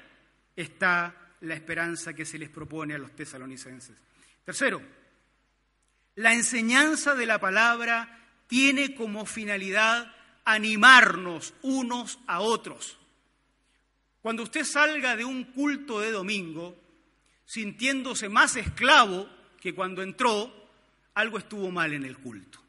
está 0.55 1.28
la 1.41 1.55
esperanza 1.55 2.13
que 2.13 2.25
se 2.25 2.37
les 2.37 2.49
propone 2.49 2.95
a 2.95 2.97
los 2.97 3.15
tesalonicenses. 3.15 3.95
Tercero, 4.43 4.81
la 6.15 6.33
enseñanza 6.33 7.15
de 7.15 7.25
la 7.25 7.39
palabra 7.39 8.19
tiene 8.47 8.95
como 8.95 9.25
finalidad 9.25 10.13
animarnos 10.43 11.53
unos 11.61 12.19
a 12.27 12.41
otros. 12.41 12.97
Cuando 14.21 14.43
usted 14.43 14.65
salga 14.65 15.15
de 15.15 15.23
un 15.23 15.45
culto 15.45 15.99
de 15.99 16.11
domingo 16.11 16.75
sintiéndose 17.45 18.29
más 18.29 18.55
esclavo 18.55 19.29
que 19.59 19.73
cuando 19.73 20.03
entró, 20.03 20.51
algo 21.13 21.37
estuvo 21.37 21.71
mal 21.71 21.93
en 21.93 22.03
el 22.03 22.17
culto. 22.17 22.59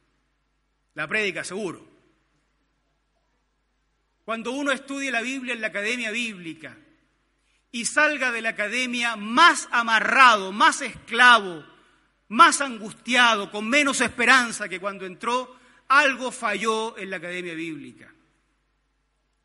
La 0.94 1.08
prédica, 1.08 1.44
seguro. 1.44 1.88
Cuando 4.24 4.52
uno 4.52 4.70
estudie 4.70 5.10
la 5.10 5.22
Biblia 5.22 5.54
en 5.54 5.60
la 5.60 5.68
academia 5.68 6.10
bíblica 6.10 6.76
y 7.72 7.84
salga 7.84 8.32
de 8.32 8.42
la 8.42 8.50
academia 8.50 9.16
más 9.16 9.68
amarrado, 9.70 10.52
más 10.52 10.80
esclavo, 10.80 11.64
más 12.28 12.60
angustiado, 12.60 13.50
con 13.50 13.68
menos 13.68 14.00
esperanza 14.00 14.68
que 14.68 14.80
cuando 14.80 15.06
entró, 15.06 15.56
algo 15.88 16.30
falló 16.30 16.96
en 16.98 17.10
la 17.10 17.16
academia 17.16 17.54
bíblica. 17.54 18.12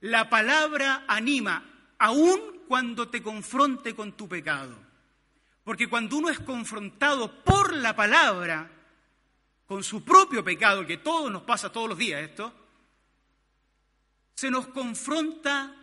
La 0.02 0.30
palabra 0.30 1.06
anima, 1.08 1.64
aun 1.98 2.62
cuando 2.68 3.10
te 3.10 3.22
confronte 3.22 3.96
con 3.96 4.14
tu 4.14 4.28
pecado. 4.28 4.76
Porque 5.64 5.88
cuando 5.88 6.18
uno 6.18 6.30
es 6.30 6.40
confrontado 6.40 7.44
por 7.44 7.74
la 7.74 7.96
palabra, 7.96 8.70
con 9.66 9.84
su 9.84 10.04
propio 10.04 10.44
pecado, 10.44 10.86
que 10.86 10.98
todo 10.98 11.30
nos 11.30 11.42
pasa 11.42 11.72
todos 11.72 11.90
los 11.90 11.98
días 11.98 12.22
esto, 12.22 12.54
se 14.36 14.52
nos 14.52 14.68
confronta 14.68 15.76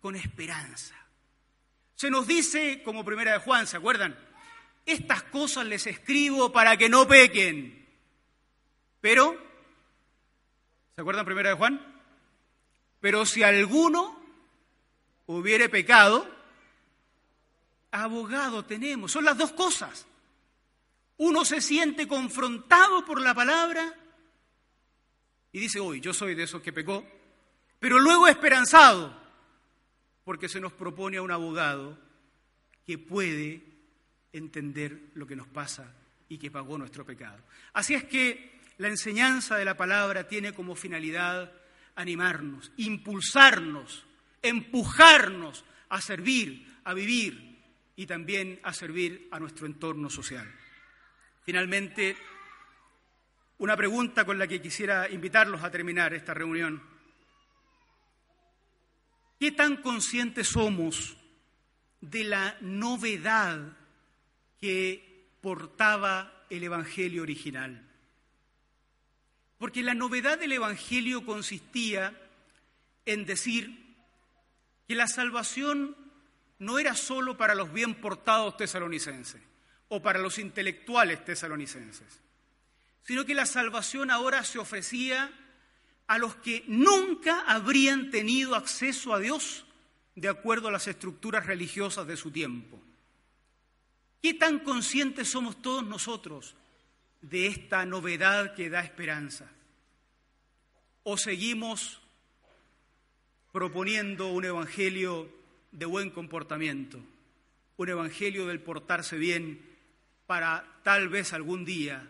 con 0.00 0.14
esperanza. 0.14 0.94
Se 1.94 2.10
nos 2.10 2.26
dice, 2.26 2.82
como 2.82 3.04
primera 3.04 3.32
de 3.32 3.38
Juan, 3.38 3.66
¿se 3.66 3.76
acuerdan? 3.76 4.18
Estas 4.86 5.22
cosas 5.24 5.66
les 5.66 5.86
escribo 5.86 6.52
para 6.52 6.76
que 6.76 6.88
no 6.88 7.06
pequen. 7.06 7.86
Pero, 9.00 9.36
¿se 10.94 11.00
acuerdan 11.00 11.24
primera 11.24 11.50
de 11.50 11.56
Juan? 11.56 12.02
Pero 13.00 13.26
si 13.26 13.42
alguno 13.42 14.20
hubiere 15.26 15.68
pecado, 15.68 16.28
abogado 17.90 18.64
tenemos. 18.64 19.12
Son 19.12 19.24
las 19.24 19.38
dos 19.38 19.52
cosas. 19.52 20.06
Uno 21.18 21.44
se 21.44 21.60
siente 21.60 22.08
confrontado 22.08 23.04
por 23.04 23.20
la 23.20 23.34
palabra 23.34 23.94
y 25.52 25.60
dice, 25.60 25.78
hoy 25.78 26.00
yo 26.00 26.12
soy 26.12 26.34
de 26.34 26.42
esos 26.42 26.60
que 26.60 26.72
pecó, 26.72 27.06
pero 27.78 28.00
luego 28.00 28.26
esperanzado, 28.26 29.14
porque 30.24 30.48
se 30.48 30.60
nos 30.60 30.72
propone 30.72 31.18
a 31.18 31.22
un 31.22 31.30
abogado 31.30 31.98
que 32.86 32.98
puede 32.98 33.62
entender 34.32 35.10
lo 35.14 35.26
que 35.26 35.36
nos 35.36 35.46
pasa 35.46 35.94
y 36.28 36.38
que 36.38 36.50
pagó 36.50 36.76
nuestro 36.78 37.04
pecado. 37.04 37.42
Así 37.72 37.94
es 37.94 38.04
que 38.04 38.60
la 38.78 38.88
enseñanza 38.88 39.56
de 39.56 39.64
la 39.64 39.76
palabra 39.76 40.26
tiene 40.26 40.52
como 40.52 40.74
finalidad 40.74 41.52
animarnos, 41.94 42.72
impulsarnos, 42.76 44.04
empujarnos 44.42 45.64
a 45.90 46.00
servir, 46.00 46.74
a 46.84 46.94
vivir 46.94 47.62
y 47.96 48.06
también 48.06 48.58
a 48.64 48.72
servir 48.72 49.28
a 49.30 49.38
nuestro 49.38 49.66
entorno 49.66 50.10
social. 50.10 50.50
Finalmente, 51.44 52.16
una 53.58 53.76
pregunta 53.76 54.24
con 54.24 54.38
la 54.38 54.48
que 54.48 54.60
quisiera 54.60 55.08
invitarlos 55.08 55.62
a 55.62 55.70
terminar 55.70 56.12
esta 56.14 56.34
reunión. 56.34 56.82
¿Qué 59.38 59.52
tan 59.52 59.76
conscientes 59.78 60.48
somos 60.48 61.16
de 62.00 62.24
la 62.24 62.56
novedad 62.60 63.76
que 64.60 65.28
portaba 65.40 66.46
el 66.50 66.62
Evangelio 66.62 67.22
original? 67.22 67.90
Porque 69.58 69.82
la 69.82 69.94
novedad 69.94 70.38
del 70.38 70.52
Evangelio 70.52 71.24
consistía 71.24 72.18
en 73.06 73.26
decir 73.26 73.96
que 74.86 74.94
la 74.94 75.08
salvación 75.08 75.96
no 76.58 76.78
era 76.78 76.94
solo 76.94 77.36
para 77.36 77.54
los 77.54 77.72
bien 77.72 77.94
portados 77.94 78.56
tesalonicenses 78.56 79.40
o 79.88 80.02
para 80.02 80.18
los 80.18 80.38
intelectuales 80.38 81.24
tesalonicenses, 81.24 82.20
sino 83.02 83.24
que 83.24 83.34
la 83.34 83.46
salvación 83.46 84.10
ahora 84.10 84.44
se 84.44 84.58
ofrecía 84.58 85.30
a 86.06 86.18
los 86.18 86.34
que 86.36 86.64
nunca 86.66 87.40
habrían 87.46 88.10
tenido 88.10 88.54
acceso 88.54 89.14
a 89.14 89.20
Dios 89.20 89.64
de 90.14 90.28
acuerdo 90.28 90.68
a 90.68 90.72
las 90.72 90.86
estructuras 90.86 91.46
religiosas 91.46 92.06
de 92.06 92.16
su 92.16 92.30
tiempo. 92.30 92.80
¿Qué 94.22 94.34
tan 94.34 94.60
conscientes 94.60 95.28
somos 95.28 95.60
todos 95.60 95.84
nosotros 95.84 96.54
de 97.20 97.46
esta 97.46 97.84
novedad 97.84 98.54
que 98.54 98.70
da 98.70 98.80
esperanza? 98.80 99.50
¿O 101.02 101.16
seguimos 101.16 102.00
proponiendo 103.52 104.32
un 104.32 104.44
evangelio 104.44 105.30
de 105.70 105.86
buen 105.86 106.10
comportamiento, 106.10 106.98
un 107.76 107.88
evangelio 107.88 108.46
del 108.46 108.60
portarse 108.60 109.16
bien 109.16 109.60
para 110.26 110.80
tal 110.82 111.08
vez 111.08 111.32
algún 111.32 111.64
día 111.64 112.08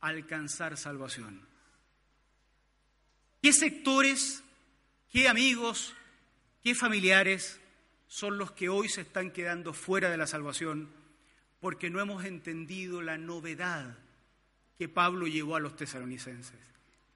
alcanzar 0.00 0.76
salvación. 0.76 1.49
¿Qué 3.42 3.54
sectores, 3.54 4.42
qué 5.10 5.28
amigos, 5.28 5.94
qué 6.62 6.74
familiares 6.74 7.58
son 8.06 8.36
los 8.36 8.52
que 8.52 8.68
hoy 8.68 8.88
se 8.88 9.00
están 9.00 9.30
quedando 9.30 9.72
fuera 9.72 10.10
de 10.10 10.18
la 10.18 10.26
salvación 10.26 10.90
porque 11.58 11.88
no 11.88 12.00
hemos 12.00 12.24
entendido 12.24 13.00
la 13.00 13.16
novedad 13.16 13.96
que 14.76 14.88
Pablo 14.88 15.26
llevó 15.26 15.56
a 15.56 15.60
los 15.60 15.74
tesalonicenses? 15.74 16.58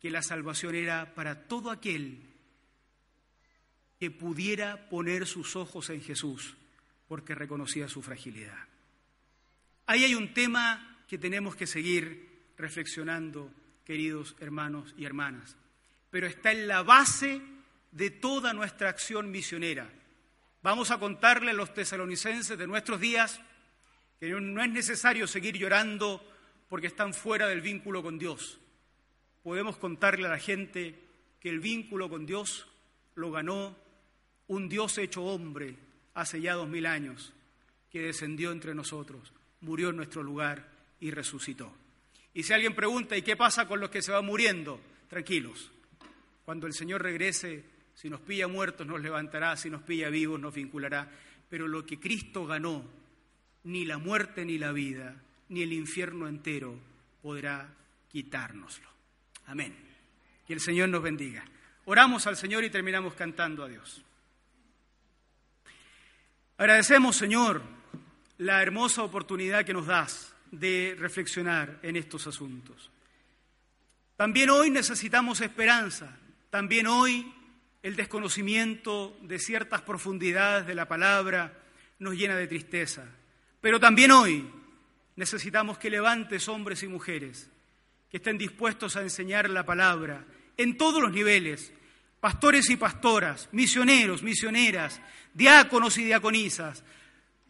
Que 0.01 0.11
la 0.11 0.23
salvación 0.23 0.75
era 0.75 1.15
para 1.15 1.47
todo 1.47 1.71
aquel 1.71 2.23
que 4.01 4.11
pudiera 4.11 4.89
poner 4.89 5.27
sus 5.27 5.57
ojos 5.57 5.91
en 5.91 6.01
Jesús 6.01 6.57
porque 7.07 7.35
reconocía 7.35 7.87
su 7.89 8.01
fragilidad. 8.01 8.67
Ahí 9.87 10.05
hay 10.05 10.15
un 10.15 10.33
tema 10.33 11.05
que 11.07 11.19
tenemos 11.19 11.55
que 11.55 11.67
seguir 11.67 12.53
reflexionando, 12.57 13.53
queridos 13.85 14.37
hermanos 14.41 14.95
y 14.97 15.05
hermanas, 15.05 15.57
pero 16.15 16.29
está 16.29 16.53
en 16.53 16.69
la 16.69 16.85
base 16.85 17.43
de 17.91 18.09
toda 18.09 18.53
nuestra 18.53 18.89
acción 18.89 19.33
misionera. 19.33 19.91
Vamos 20.63 20.93
a 20.93 20.99
contarle 20.99 21.51
a 21.51 21.55
los 21.55 21.75
tesalonicenses 21.75 22.57
de 22.57 22.69
nuestros 22.69 23.01
días 23.01 23.41
que 24.21 24.29
no 24.29 24.63
es 24.63 24.71
necesario 24.71 25.27
seguir 25.27 25.59
llorando 25.59 26.25
porque 26.69 26.87
están 26.87 27.15
fuera 27.15 27.49
del 27.49 27.63
vínculo 27.63 28.01
con 28.01 28.17
Dios. 28.17 28.61
Podemos 29.43 29.77
contarle 29.77 30.29
a 30.29 30.31
la 30.31 30.39
gente 30.39 30.95
que 31.41 31.49
el 31.49 31.59
vínculo 31.59 32.09
con 32.09 32.27
Dios 32.27 32.69
lo 33.17 33.33
ganó 33.33 33.77
un 34.47 34.69
Dios 34.69 34.97
hecho 34.99 35.25
hombre 35.25 35.75
hace 36.15 36.41
ya 36.41 36.55
dos 36.55 36.69
mil 36.69 36.87
años, 36.87 37.33
que 37.91 38.03
descendió 38.03 38.53
entre 38.53 38.73
nosotros, 38.73 39.33
murió 39.63 39.91
en 39.91 39.97
nuestro 39.97 40.23
lugar 40.23 40.65
y 41.01 41.11
resucitó. 41.11 41.75
Y 42.33 42.45
si 42.45 42.53
alguien 42.53 42.77
pregunta, 42.77 43.17
¿y 43.17 43.23
qué 43.23 43.35
pasa 43.35 43.67
con 43.67 43.81
los 43.81 43.91
que 43.91 44.01
se 44.01 44.13
van 44.13 44.25
muriendo? 44.25 44.81
Tranquilos, 45.09 45.73
cuando 46.45 46.67
el 46.67 46.75
Señor 46.75 47.03
regrese, 47.03 47.65
si 47.95 48.11
nos 48.11 48.21
pilla 48.21 48.49
muertos 48.49 48.87
nos 48.87 49.01
levantará, 49.01 49.57
si 49.57 49.71
nos 49.71 49.83
pilla 49.83 50.11
vivos 50.11 50.39
nos 50.39 50.55
vinculará, 50.55 51.09
pero 51.49 51.69
lo 51.69 51.87
que 51.87 51.99
Cristo 51.99 52.47
ganó, 52.47 52.85
ni 53.65 53.85
la 53.85 53.99
muerte 53.99 54.45
ni 54.45 54.59
la 54.59 54.73
vida, 54.73 55.15
ni 55.49 55.63
el 55.63 55.73
infierno 55.73 56.29
entero 56.29 56.79
podrá 57.23 57.69
quitárnoslo. 58.11 58.89
Amén. 59.47 59.75
Que 60.47 60.53
el 60.53 60.61
Señor 60.61 60.89
nos 60.89 61.03
bendiga. 61.03 61.45
Oramos 61.87 62.27
al 62.27 62.37
Señor 62.37 62.65
y 62.65 62.71
terminamos 62.71 63.15
cantando 63.15 63.65
a 63.65 63.69
Dios. 63.69 64.03
Agradecemos, 66.57 67.17
Señor, 67.17 67.63
la 68.39 68.63
hermosa 68.63 69.03
oportunidad 69.03 69.65
que 69.65 69.73
nos 69.73 69.87
das 69.87 70.35
de 70.51 70.97
reflexionar 70.99 71.79
en 71.83 71.97
estos 71.97 72.27
asuntos. 72.27 72.91
También 74.17 74.51
hoy 74.51 74.71
necesitamos 74.71 75.41
esperanza, 75.41 76.17
también 76.55 76.87
hoy 76.87 77.27
el 77.83 77.97
desconocimiento 77.97 79.19
de 79.23 79.41
ciertas 79.41 79.83
profundidades 79.83 80.69
de 80.69 80.77
la 80.77 80.87
palabra 80.87 81.53
nos 81.99 82.15
llena 82.15 82.37
de 82.37 82.47
tristeza, 82.47 83.05
pero 83.61 83.81
también 83.81 84.13
hoy 84.13 84.49
necesitamos 85.17 85.79
que 85.79 85.91
levantes 85.91 86.49
hombres 86.49 86.85
y 86.85 86.87
mujeres 86.87 87.51
que 88.09 88.19
estén 88.19 88.39
dispuestos 88.39 88.95
a 88.95 89.03
enseñar 89.03 89.51
la 89.51 89.67
palabra 89.67 90.25
en 90.57 90.77
todos 90.77 91.03
los 91.03 91.11
niveles, 91.11 91.73
pastores 92.21 92.71
y 92.71 92.77
pastoras, 92.77 93.49
misioneros, 93.51 94.23
misioneras, 94.23 95.01
diáconos 95.33 95.99
y 95.99 96.05
diaconisas, 96.05 96.85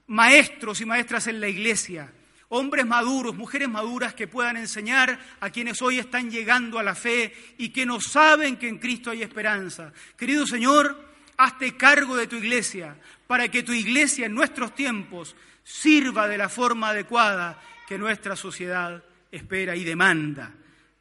maestros 0.07 0.81
y 0.81 0.87
maestras 0.87 1.27
en 1.27 1.41
la 1.41 1.49
iglesia, 1.49 2.11
hombres 2.49 2.87
maduros, 2.87 3.35
mujeres 3.35 3.69
maduras 3.69 4.15
que 4.15 4.29
puedan 4.29 4.57
enseñar 4.57 5.19
a 5.41 5.51
quienes 5.51 5.81
hoy 5.83 5.99
están 5.99 6.31
llegando 6.31 6.79
a 6.79 6.83
la 6.83 6.95
fe 6.95 7.35
y 7.59 7.71
que 7.71 7.87
no 7.87 8.01
saben 8.01 8.57
que 8.57 8.69
en 8.69 8.79
Cristo 8.79 9.11
hay 9.11 9.23
esperanza. 9.23 9.93
Querido 10.17 10.47
Señor, 10.47 11.13
hazte 11.37 11.77
cargo 11.77 12.17
de 12.17 12.27
tu 12.27 12.37
iglesia 12.37 12.97
para 13.27 13.49
que 13.49 13.63
tu 13.63 13.73
iglesia 13.73 14.27
en 14.27 14.35
nuestros 14.35 14.75
tiempos 14.75 15.35
sirva 15.63 16.29
de 16.29 16.39
la 16.39 16.49
forma 16.49 16.91
adecuada 16.91 17.61
que 17.87 17.99
nuestra 17.99 18.37
sociedad 18.37 19.03
espera 19.31 19.75
y 19.77 19.85
demanda. 19.85 20.53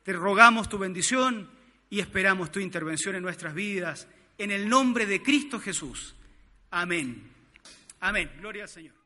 Te 0.03 0.13
rogamos 0.13 0.69
tu 0.69 0.77
bendición 0.77 1.49
y 1.89 1.99
esperamos 1.99 2.51
tu 2.51 2.59
intervención 2.59 3.15
en 3.15 3.23
nuestras 3.23 3.53
vidas. 3.53 4.07
En 4.37 4.51
el 4.51 4.67
nombre 4.67 5.05
de 5.05 5.21
Cristo 5.21 5.59
Jesús. 5.59 6.15
Amén. 6.71 7.29
Amén. 7.99 8.31
Gloria 8.39 8.63
al 8.63 8.69
Señor. 8.69 9.02